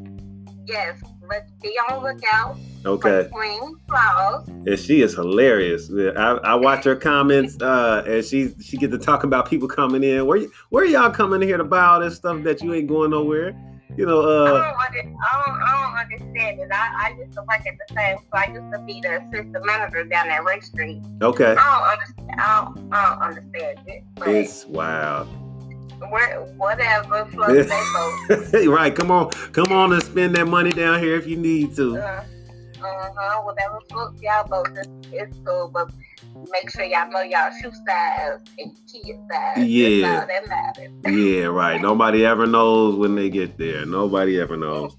yes. 0.66 1.02
Let's 1.26 1.50
be 1.62 1.68
on 1.90 2.02
lookout 2.02 2.58
Okay. 2.84 3.28
And 4.66 4.78
she 4.78 5.02
is 5.02 5.14
hilarious. 5.14 5.90
I, 6.16 6.38
I 6.42 6.54
watch 6.54 6.84
her 6.84 6.96
comments, 6.96 7.60
uh, 7.60 8.02
and 8.06 8.24
she 8.24 8.54
she 8.62 8.76
get 8.76 8.90
to 8.90 8.98
talk 8.98 9.24
about 9.24 9.48
people 9.48 9.68
coming 9.68 10.02
in. 10.02 10.26
Where 10.26 10.46
where 10.70 10.84
y'all 10.84 11.10
coming 11.10 11.42
here 11.42 11.58
to 11.58 11.64
buy 11.64 11.84
all 11.84 12.00
this 12.00 12.16
stuff 12.16 12.42
that 12.44 12.62
you 12.62 12.72
ain't 12.72 12.88
going 12.88 13.10
nowhere? 13.10 13.54
You 13.96 14.06
know, 14.06 14.20
uh, 14.20 14.44
I, 14.44 14.48
don't 14.48 14.56
under, 14.56 15.18
I, 15.20 15.46
don't, 15.46 15.62
I 15.62 15.82
don't 15.82 15.98
understand 15.98 16.60
it. 16.60 16.68
I, 16.72 17.08
I 17.08 17.18
used 17.18 17.32
to 17.32 17.42
work 17.42 17.66
at 17.66 17.76
the 17.76 17.94
same, 17.94 18.18
so 18.18 18.28
I 18.32 18.46
used 18.46 18.72
to 18.72 18.78
be 18.86 19.00
the 19.00 19.18
assistant 19.18 19.66
manager 19.66 20.04
down 20.04 20.28
at 20.28 20.44
Ray 20.44 20.60
Street. 20.60 21.02
Okay. 21.20 21.54
I 21.54 21.54
don't 21.54 21.90
understand. 21.90 22.40
I 22.40 22.64
don't, 22.64 22.94
I 22.94 23.10
don't 23.10 23.22
understand 23.22 23.78
it. 23.88 24.04
It's 24.26 24.64
wild. 24.66 25.26
Where, 26.08 26.40
whatever. 26.56 27.28
right. 28.70 28.94
Come 28.94 29.10
on. 29.10 29.30
Come 29.52 29.72
on 29.72 29.92
and 29.92 30.02
spend 30.02 30.34
that 30.36 30.46
money 30.46 30.70
down 30.70 31.00
here 31.00 31.16
if 31.16 31.26
you 31.26 31.36
need 31.36 31.76
to. 31.76 31.98
Uh, 31.98 32.24
uh-huh. 32.82 33.42
Whatever 33.42 33.78
floats 33.88 34.20
y'all 34.22 34.46
boat, 34.46 34.68
it's, 34.76 34.88
it's 35.12 35.36
cool. 35.44 35.68
But 35.72 35.90
make 36.52 36.70
sure 36.70 36.84
y'all 36.84 37.10
know 37.10 37.22
y'all 37.22 37.50
shoe 37.60 37.72
size 37.86 38.40
and 38.58 38.76
kid 38.90 39.16
size. 39.30 39.66
Yeah. 39.66 40.26
yeah, 41.06 41.44
right. 41.44 41.80
Nobody 41.80 42.24
ever 42.24 42.46
knows 42.46 42.96
when 42.96 43.14
they 43.14 43.30
get 43.30 43.58
there. 43.58 43.86
Nobody 43.86 44.40
ever 44.40 44.56
knows. 44.56 44.96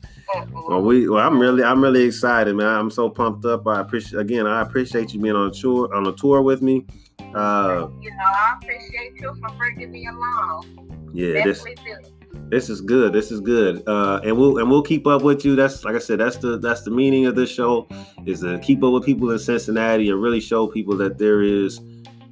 Well, 0.54 0.82
we, 0.82 1.10
well, 1.10 1.26
I'm 1.26 1.40
really, 1.40 1.64
I'm 1.64 1.84
really 1.84 2.04
excited, 2.04 2.56
man. 2.56 2.68
I'm 2.68 2.92
so 2.92 3.10
pumped 3.10 3.46
up. 3.46 3.68
I 3.68 3.82
appreciate, 3.82 4.20
again, 4.20 4.48
I 4.48 4.62
appreciate 4.62 5.14
you 5.14 5.20
being 5.20 5.36
on 5.36 5.50
a 5.50 5.52
tour, 5.52 5.94
on 5.94 6.08
a 6.08 6.14
tour 6.14 6.42
with 6.42 6.62
me. 6.62 6.86
Uh, 7.34 7.88
you 8.02 8.10
know, 8.12 8.18
I 8.24 8.58
appreciate 8.62 9.20
you 9.20 9.36
for 9.36 9.56
bringing 9.58 9.92
me 9.92 10.08
along. 10.08 11.10
Yeah, 11.14 11.34
Definitely 11.34 11.76
this, 11.86 12.08
do. 12.08 12.21
This 12.50 12.70
is 12.70 12.82
good. 12.82 13.14
This 13.14 13.32
is 13.32 13.40
good. 13.40 13.88
Uh, 13.88 14.20
and 14.24 14.38
we'll 14.38 14.58
and 14.58 14.70
we'll 14.70 14.82
keep 14.82 15.08
up 15.08 15.22
with 15.22 15.46
you. 15.46 15.56
That's 15.56 15.84
like 15.84 15.96
I 15.96 16.00
said. 16.00 16.20
That's 16.20 16.38
the 16.38 16.58
that's 16.58 16.82
the 16.82 16.92
meaning 16.92 17.26
of 17.26 17.36
this 17.36 17.50
show 17.50 17.88
is 18.26 18.42
to 18.42 18.60
keep 18.60 18.84
up 18.84 18.94
with 18.94 19.06
people 19.06 19.32
in 19.32 19.40
Cincinnati 19.40 20.10
and 20.10 20.22
really 20.22 20.40
show 20.40 20.68
people 20.68 20.98
that 20.98 21.18
there 21.18 21.42
is 21.42 21.80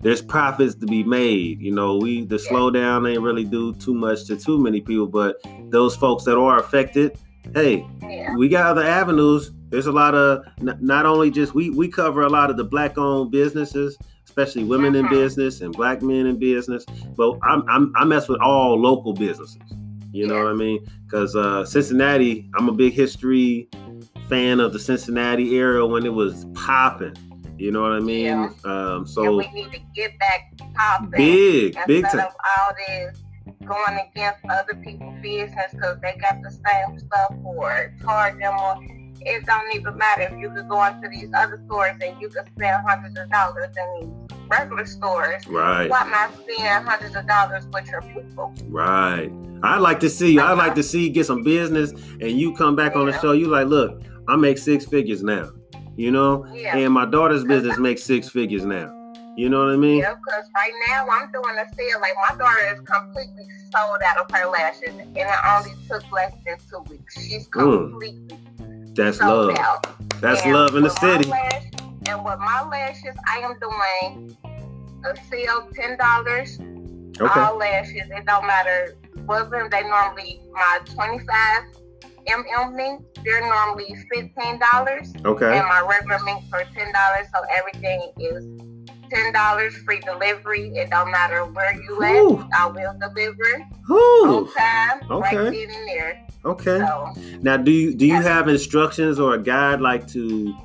there's 0.01 0.21
profits 0.21 0.75
to 0.75 0.85
be 0.85 1.03
made. 1.03 1.61
You 1.61 1.73
know, 1.73 1.97
we 1.97 2.25
the 2.25 2.35
slowdown 2.35 3.09
ain't 3.09 3.21
really 3.21 3.45
do 3.45 3.73
too 3.75 3.93
much 3.93 4.25
to 4.25 4.37
too 4.37 4.59
many 4.59 4.81
people, 4.81 5.07
but 5.07 5.37
those 5.69 5.95
folks 5.95 6.23
that 6.25 6.37
are 6.37 6.59
affected, 6.59 7.17
hey, 7.53 7.87
yeah. 8.01 8.35
we 8.35 8.49
got 8.49 8.65
other 8.65 8.83
avenues. 8.83 9.51
There's 9.69 9.87
a 9.87 9.91
lot 9.91 10.15
of 10.15 10.43
not 10.59 11.05
only 11.05 11.31
just 11.31 11.53
we 11.53 11.69
we 11.69 11.87
cover 11.87 12.23
a 12.23 12.29
lot 12.29 12.49
of 12.49 12.57
the 12.57 12.63
black 12.63 12.97
owned 12.97 13.31
businesses 13.31 13.97
especially 14.25 14.63
women 14.63 14.95
in 14.95 15.09
business 15.09 15.61
and 15.61 15.73
black 15.73 16.01
men 16.01 16.27
in 16.27 16.37
business. 16.37 16.85
But 17.17 17.39
I'm, 17.43 17.63
I'm 17.67 17.91
I 17.95 18.05
mess 18.05 18.29
with 18.29 18.39
all 18.41 18.79
local 18.79 19.13
businesses. 19.13 19.57
You 20.11 20.27
know 20.27 20.43
what 20.43 20.47
I 20.47 20.53
mean? 20.53 20.85
Because 21.05 21.35
uh, 21.35 21.65
Cincinnati, 21.65 22.49
I'm 22.55 22.67
a 22.67 22.71
big 22.71 22.93
history 22.93 23.69
fan 24.27 24.59
of 24.59 24.73
the 24.73 24.79
Cincinnati 24.79 25.55
era 25.55 25.85
when 25.85 26.05
it 26.05 26.13
was 26.13 26.45
popping. 26.53 27.15
You 27.57 27.71
know 27.71 27.81
what 27.81 27.91
I 27.91 27.99
mean? 27.99 28.25
Yeah. 28.25 28.49
Um, 28.63 29.05
so 29.05 29.37
we 29.37 29.49
need 29.51 29.71
to 29.71 29.79
get 29.93 30.17
back 30.17 30.53
popping. 30.75 31.11
Big, 31.11 31.77
big 31.87 32.05
time. 32.05 32.19
of 32.19 32.33
all 32.57 32.73
this 32.87 33.21
going 33.65 33.99
against 34.09 34.39
other 34.49 34.75
people's 34.83 35.21
business 35.21 35.71
because 35.73 35.97
they 36.01 36.15
got 36.21 36.41
the 36.41 36.51
same 36.51 36.97
stuff 36.99 37.35
or 37.43 37.93
charge 38.01 38.39
them 38.39 38.57
or 38.57 38.75
it 39.21 39.45
don't 39.45 39.75
even 39.75 39.97
matter 39.97 40.23
if 40.23 40.39
you 40.39 40.49
could 40.49 40.67
go 40.67 40.83
into 40.85 41.09
these 41.09 41.29
other 41.35 41.61
stores 41.65 41.95
and 42.01 42.19
you 42.21 42.29
could 42.29 42.45
spend 42.45 42.83
hundreds 42.87 43.17
of 43.17 43.29
dollars 43.29 43.69
in 43.77 44.09
these 44.29 44.37
regular 44.47 44.85
stores. 44.85 45.47
Right. 45.47 45.89
Why 45.89 46.09
not 46.09 46.33
spend 46.33 46.87
hundreds 46.87 47.15
of 47.15 47.27
dollars 47.27 47.65
with 47.71 47.87
your 47.87 48.01
people? 48.01 48.53
Right. 48.65 49.31
I'd 49.63 49.79
like 49.79 49.99
to 50.01 50.09
see 50.09 50.33
you. 50.33 50.41
I'd 50.41 50.53
like 50.57 50.75
to 50.75 50.83
see 50.83 51.05
you 51.05 51.09
get 51.09 51.25
some 51.25 51.43
business 51.43 51.91
and 51.91 52.31
you 52.31 52.53
come 52.55 52.75
back 52.75 52.95
on 52.95 53.07
the 53.07 53.19
show. 53.19 53.33
You 53.33 53.47
like, 53.47 53.67
look, 53.67 54.01
I 54.27 54.35
make 54.35 54.57
six 54.57 54.85
figures 54.85 55.23
now. 55.23 55.51
You 55.95 56.11
know, 56.11 56.45
yeah. 56.53 56.77
and 56.77 56.93
my 56.93 57.05
daughter's 57.05 57.43
business 57.43 57.77
makes 57.77 58.03
six 58.03 58.29
figures 58.29 58.63
now. 58.63 58.95
You 59.35 59.49
know 59.49 59.59
what 59.59 59.73
I 59.73 59.75
mean? 59.75 59.99
Yeah, 59.99 60.15
because 60.15 60.49
right 60.55 60.71
now 60.87 61.07
I'm 61.09 61.31
doing 61.31 61.55
a 61.57 61.75
sale. 61.75 61.99
Like 61.99 62.13
my 62.29 62.37
daughter 62.37 62.73
is 62.73 62.79
completely 62.81 63.45
sold 63.71 63.99
out 64.05 64.17
of 64.17 64.31
her 64.31 64.49
lashes, 64.49 64.97
and 64.97 65.15
it 65.15 65.27
only 65.45 65.71
took 65.89 66.09
less 66.11 66.33
than 66.45 66.57
two 66.69 66.79
weeks. 66.89 67.15
She's 67.15 67.47
hmm. 67.53 67.59
completely. 67.59 68.35
Mm. 68.35 68.48
That's 68.99 69.21
love. 69.21 69.55
Out. 69.57 69.87
That's 70.19 70.41
and 70.41 70.53
love 70.53 70.75
in 70.75 70.83
the 70.83 70.89
city. 70.89 71.29
Lash, 71.29 71.71
and 72.09 72.25
with 72.25 72.39
my 72.39 72.67
lashes, 72.69 73.15
I 73.33 73.37
am 73.39 73.57
doing 73.59 74.35
a 75.05 75.15
sale 75.29 75.69
ten 75.73 75.97
dollars. 75.97 76.59
Okay. 77.17 77.39
All 77.39 77.57
lashes. 77.57 78.03
It 78.11 78.25
don't 78.25 78.45
matter. 78.45 78.97
Wasn't 79.25 79.71
they 79.71 79.83
normally 79.83 80.41
my 80.51 80.79
twenty 80.83 81.19
five 81.19 81.63
mm 82.27 82.75
mink? 82.75 83.05
They're 83.23 83.39
normally 83.39 83.95
fifteen 84.13 84.59
dollars. 84.59 85.13
Okay. 85.23 85.57
And 85.57 85.65
my 85.67 85.79
regular 85.79 86.19
mink 86.25 86.43
for 86.49 86.65
ten 86.75 86.91
dollars. 86.91 87.27
So 87.33 87.41
everything 87.49 88.11
is 88.19 88.45
ten 89.09 89.31
dollars 89.31 89.77
free 89.77 90.01
delivery. 90.01 90.75
It 90.75 90.89
don't 90.89 91.09
matter 91.09 91.45
where 91.45 91.73
you 91.73 92.03
at. 92.03 92.49
I 92.59 92.67
will 92.67 92.95
deliver 92.99 93.65
Ooh. 93.89 93.95
on 94.27 94.53
time, 94.53 95.09
okay. 95.09 95.37
right 95.37 95.53
in 95.53 95.85
there. 95.85 96.27
Okay. 96.45 96.79
So, 96.79 97.13
now, 97.41 97.57
do 97.57 97.71
you 97.71 97.93
do 97.93 98.05
you 98.05 98.21
have 98.21 98.47
instructions 98.47 99.19
or 99.19 99.33
a 99.33 99.41
guide 99.41 99.81
like 99.81 100.07
to 100.09 100.55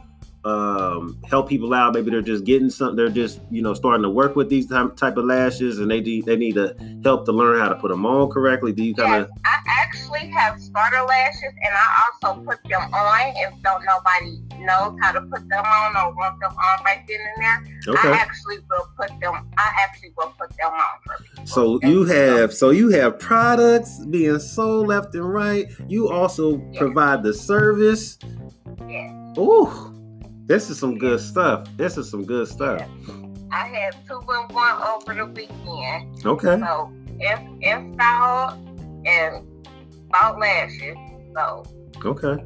um, 0.44 1.18
help 1.28 1.48
people 1.48 1.72
out. 1.72 1.94
Maybe 1.94 2.11
they're 2.11 2.20
just 2.20 2.44
getting 2.44 2.68
something. 2.68 2.96
They're 2.96 3.09
just 3.09 3.40
you 3.50 3.62
know 3.62 3.72
starting 3.72 4.02
to 4.02 4.11
work 4.11 4.37
with 4.37 4.50
these 4.50 4.68
type 4.68 5.16
of 5.16 5.24
lashes, 5.24 5.78
and 5.78 5.90
they 5.90 6.00
need 6.00 6.26
they 6.26 6.37
need 6.37 6.54
to 6.54 6.76
help 7.02 7.24
to 7.26 7.33
learn 7.33 7.59
how 7.59 7.68
to 7.68 7.76
put 7.76 7.88
them 7.88 8.04
on 8.04 8.30
correctly. 8.30 8.72
Do 8.72 8.85
you 8.85 8.94
kind 8.94 9.22
of? 9.22 9.30
Yes, 9.30 9.38
I 9.46 9.62
actually 9.66 10.28
have 10.30 10.61
starter 10.61 11.02
lashes, 11.02 11.42
and 11.42 11.74
I 11.74 12.09
also 12.22 12.40
put 12.42 12.62
them 12.64 12.83
on 12.83 13.33
if 13.37 13.54
don't 13.62 13.85
nobody 13.85 14.40
knows 14.62 14.98
how 15.00 15.12
to 15.12 15.22
put 15.22 15.48
them 15.48 15.64
on 15.64 15.96
or 15.96 16.14
want 16.14 16.38
them 16.40 16.52
on 16.52 16.85
right 16.85 17.02
then 17.09 17.18
and 17.20 17.66
there. 17.87 17.94
Okay. 17.94 18.09
I 18.11 18.12
actually 18.12 18.59
will 18.68 18.88
put 18.98 19.09
them. 19.20 19.48
I 19.57 19.72
actually 19.83 20.12
will 20.16 20.35
put 20.38 20.50
them 20.50 20.72
on 20.72 21.00
for 21.07 21.22
people. 21.22 21.46
So 21.46 21.80
you 21.83 22.04
have 22.04 22.52
so 22.52 22.68
you 22.68 22.90
have 22.90 23.18
products 23.18 24.04
being 24.11 24.38
sold 24.38 24.88
left 24.88 25.14
and 25.14 25.33
right. 25.33 25.66
You 25.88 26.11
also 26.11 26.59
yes. 26.59 26.78
provide 26.78 27.22
the 27.22 27.33
service. 27.33 28.18
Yes. 28.87 29.38
Ooh. 29.38 29.93
This 30.46 30.68
is 30.68 30.78
some 30.78 30.98
good 30.98 31.20
stuff. 31.20 31.66
This 31.76 31.96
is 31.96 32.11
some 32.11 32.24
good 32.24 32.46
stuff. 32.48 32.87
I 33.50 33.66
had 33.66 33.96
two 34.07 34.20
and 34.28 34.52
one 34.52 34.83
over 34.83 35.14
the 35.14 35.26
weekend. 35.26 36.26
Okay. 36.26 36.59
So 36.59 36.92
F 37.20 37.42
install 37.62 38.50
and 39.07 39.46
bought 40.11 40.38
lashes. 40.38 40.96
So 41.35 41.64
okay. 42.04 42.44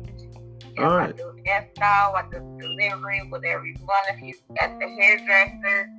All 0.79 0.97
right. 0.97 1.13
I 1.13 1.17
do 1.17 1.35
install, 1.45 2.15
I 2.15 2.25
do 2.31 2.39
delivery, 2.61 3.29
with 3.33 3.45
every 3.45 3.75
one 3.85 3.99
If 4.11 4.23
you 4.23 4.35
at 4.61 4.79
the 4.79 4.87
hairdresser 4.87 5.91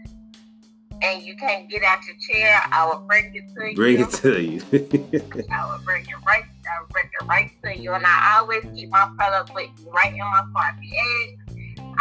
and 1.02 1.24
you 1.24 1.36
can't 1.36 1.70
get 1.70 1.84
out 1.84 2.00
your 2.06 2.16
chair, 2.30 2.62
I 2.72 2.86
will 2.86 3.06
bring 3.08 3.34
it 3.36 3.54
to 3.56 3.70
you. 3.70 3.76
Bring 3.76 4.00
it 4.00 4.10
to 4.12 4.42
you. 4.42 4.62
I 5.52 5.72
will 5.72 5.84
bring 5.84 6.04
it 6.04 6.26
right. 6.26 6.44
I 6.44 6.82
will 6.82 6.88
bring 6.92 7.06
it 7.06 7.26
right 7.26 7.52
to 7.64 7.78
you, 7.78 7.94
and 7.94 8.06
I 8.06 8.38
always 8.40 8.64
keep 8.76 8.90
my 8.90 9.10
product 9.18 9.54
with 9.54 9.70
me 9.80 9.86
right 9.92 10.14
in 10.14 10.20
my 10.20 10.44
car. 10.54 10.76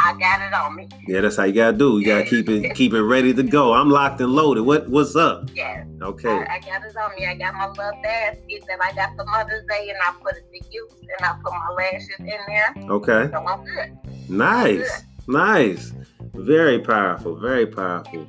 I 0.05 0.17
got 0.19 0.41
it 0.41 0.55
on 0.55 0.77
me. 0.77 0.89
Yeah, 1.07 1.23
that's 1.23 1.37
how 1.37 1.45
you 1.45 1.53
gotta 1.53 1.77
do. 1.77 1.99
You 1.99 2.07
gotta 2.07 2.25
keep 2.25 2.49
it 2.49 2.75
keep 2.77 2.93
it 2.93 3.03
ready 3.03 3.35
to 3.35 3.43
go. 3.43 3.75
I'm 3.75 3.91
locked 3.91 4.21
and 4.21 4.33
loaded. 4.33 4.63
What 4.63 4.89
what's 4.89 5.17
up? 5.17 5.51
Yeah. 5.55 5.85
Okay. 6.03 6.29
I, 6.29 6.57
I, 6.57 6.61
got 6.61 6.85
it 6.85 6.97
on 6.97 7.11
me. 7.19 7.27
I 7.27 7.35
got 7.35 7.55
my 7.55 7.69
little 7.69 8.01
basket 8.03 8.65
that 8.69 8.79
I 8.81 8.93
got 8.93 9.17
for 9.17 9.25
Mother's 9.25 9.65
Day 9.69 9.89
and 9.91 9.99
I 10.03 10.13
put 10.23 10.37
it 10.37 10.47
to 10.53 10.71
use 10.71 10.93
and 11.01 11.27
I 11.27 11.35
put 11.43 11.53
my 11.53 11.75
lashes 11.77 12.11
in 12.19 12.27
there. 12.27 12.75
Okay. 12.91 13.29
So 13.33 13.47
I'm 13.47 13.65
good. 13.65 13.99
Nice. 14.29 15.03
Good. 15.27 15.35
Nice. 15.35 15.93
Very 16.35 16.79
powerful. 16.79 17.37
Very 17.37 17.67
powerful. 17.67 18.27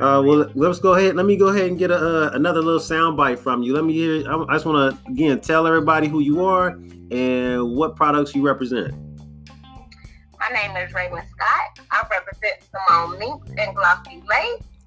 Uh, 0.00 0.20
well, 0.20 0.50
let's 0.54 0.78
go 0.78 0.94
ahead. 0.94 1.14
Let 1.14 1.26
me 1.26 1.36
go 1.36 1.48
ahead 1.48 1.68
and 1.68 1.78
get 1.78 1.90
a, 1.90 1.96
uh, 1.96 2.30
another 2.32 2.60
little 2.60 2.80
sound 2.80 3.16
bite 3.16 3.38
from 3.38 3.62
you. 3.62 3.74
Let 3.74 3.84
me 3.84 3.92
hear. 3.92 4.28
I, 4.28 4.44
I 4.48 4.54
just 4.54 4.64
want 4.64 4.96
to 4.96 5.10
again 5.10 5.40
tell 5.40 5.66
everybody 5.66 6.08
who 6.08 6.20
you 6.20 6.44
are 6.44 6.70
and 7.10 7.76
what 7.76 7.94
products 7.94 8.34
you 8.34 8.42
represent. 8.42 8.94
My 10.52 10.66
name 10.66 10.76
is 10.76 10.92
Raymond 10.92 11.26
Scott. 11.30 11.78
I 11.90 12.04
represent 12.10 12.56
Simone 12.70 13.18
Minks 13.18 13.48
and 13.56 13.74
Glossy. 13.74 14.22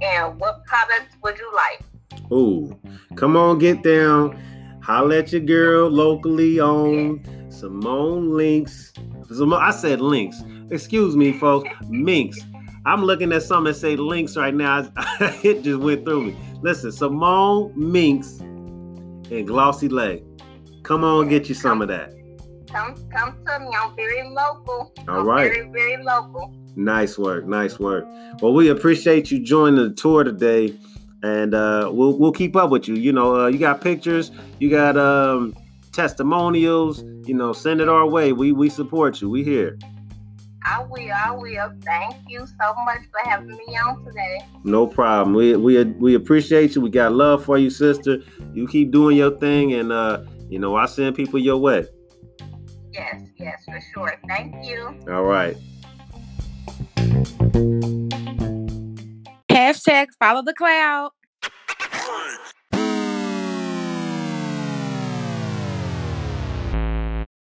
And 0.00 0.40
what 0.40 0.64
products 0.64 1.14
would 1.22 1.36
you 1.36 1.52
like? 1.54 1.82
Ooh, 2.32 2.74
come 3.16 3.36
on, 3.36 3.58
get 3.58 3.82
down. 3.82 4.40
Holla 4.82 5.18
at 5.18 5.30
your 5.30 5.42
girl 5.42 5.90
locally 5.90 6.58
on 6.58 7.20
Simone 7.54 8.36
Links. 8.36 8.92
Simone, 9.28 9.62
I 9.62 9.70
said 9.70 10.00
links. 10.00 10.42
Excuse 10.70 11.16
me, 11.16 11.32
folks. 11.32 11.68
Minks. 11.88 12.40
I'm 12.86 13.02
looking 13.04 13.32
at 13.32 13.42
something 13.42 13.72
that 13.72 13.78
say 13.78 13.96
links 13.96 14.36
right 14.36 14.54
now. 14.54 14.90
it 15.42 15.62
just 15.62 15.80
went 15.80 16.04
through 16.04 16.26
me. 16.26 16.36
Listen, 16.60 16.92
Simone 16.92 17.72
Minks 17.74 18.40
and 18.40 19.46
Glossy 19.46 19.88
Lay. 19.88 20.22
Come 20.82 21.02
on, 21.02 21.28
get 21.28 21.48
you 21.48 21.54
some 21.54 21.80
of 21.80 21.88
that. 21.88 22.12
Come, 22.70 22.94
come 23.10 23.36
to 23.46 23.58
me. 23.60 23.70
I'm 23.74 23.94
very 23.96 24.28
local. 24.28 24.92
All 25.08 25.20
I'm 25.20 25.26
right. 25.26 25.52
Very, 25.52 25.68
very 25.68 26.02
local. 26.02 26.52
Nice 26.76 27.16
work. 27.16 27.46
Nice 27.46 27.78
work. 27.78 28.04
Well, 28.42 28.52
we 28.52 28.68
appreciate 28.68 29.30
you 29.30 29.38
joining 29.38 29.76
the 29.76 29.94
tour 29.94 30.24
today, 30.24 30.76
and 31.22 31.54
uh, 31.54 31.88
we'll 31.92 32.18
we'll 32.18 32.32
keep 32.32 32.56
up 32.56 32.70
with 32.70 32.88
you. 32.88 32.96
You 32.96 33.12
know, 33.12 33.44
uh, 33.44 33.46
you 33.46 33.58
got 33.58 33.80
pictures. 33.80 34.32
You 34.58 34.70
got 34.70 34.96
um, 34.96 35.54
testimonials. 35.94 37.02
You 37.26 37.34
know, 37.34 37.52
send 37.52 37.80
it 37.80 37.88
our 37.88 38.06
way. 38.06 38.32
We 38.32 38.52
we 38.52 38.68
support 38.68 39.20
you. 39.20 39.30
We 39.30 39.44
here. 39.44 39.78
I 40.66 40.82
will. 40.82 41.12
I 41.12 41.30
will. 41.30 41.72
Thank 41.82 42.16
you 42.28 42.46
so 42.46 42.74
much 42.84 43.00
for 43.10 43.28
having 43.28 43.48
me 43.48 43.76
on 43.76 44.04
today. 44.04 44.40
No 44.64 44.86
problem. 44.86 45.34
We 45.34 45.56
we 45.56 45.84
we 45.84 46.14
appreciate 46.14 46.74
you. 46.74 46.80
We 46.80 46.90
got 46.90 47.12
love 47.12 47.44
for 47.44 47.58
you, 47.58 47.70
sister. 47.70 48.18
You 48.52 48.66
keep 48.66 48.90
doing 48.90 49.16
your 49.16 49.38
thing, 49.38 49.74
and 49.74 49.92
uh, 49.92 50.24
you 50.48 50.58
know 50.58 50.74
I 50.74 50.86
send 50.86 51.16
people 51.16 51.38
your 51.38 51.58
way. 51.58 51.86
Yes, 52.92 53.22
yes, 53.36 53.64
for 53.64 53.80
sure. 53.92 54.20
Thank 54.26 54.64
you. 54.64 54.96
All 55.08 55.24
right. 55.24 55.56
Hashtag 59.50 60.06
follow 60.18 60.42
the 60.42 60.54
cloud. 60.54 61.10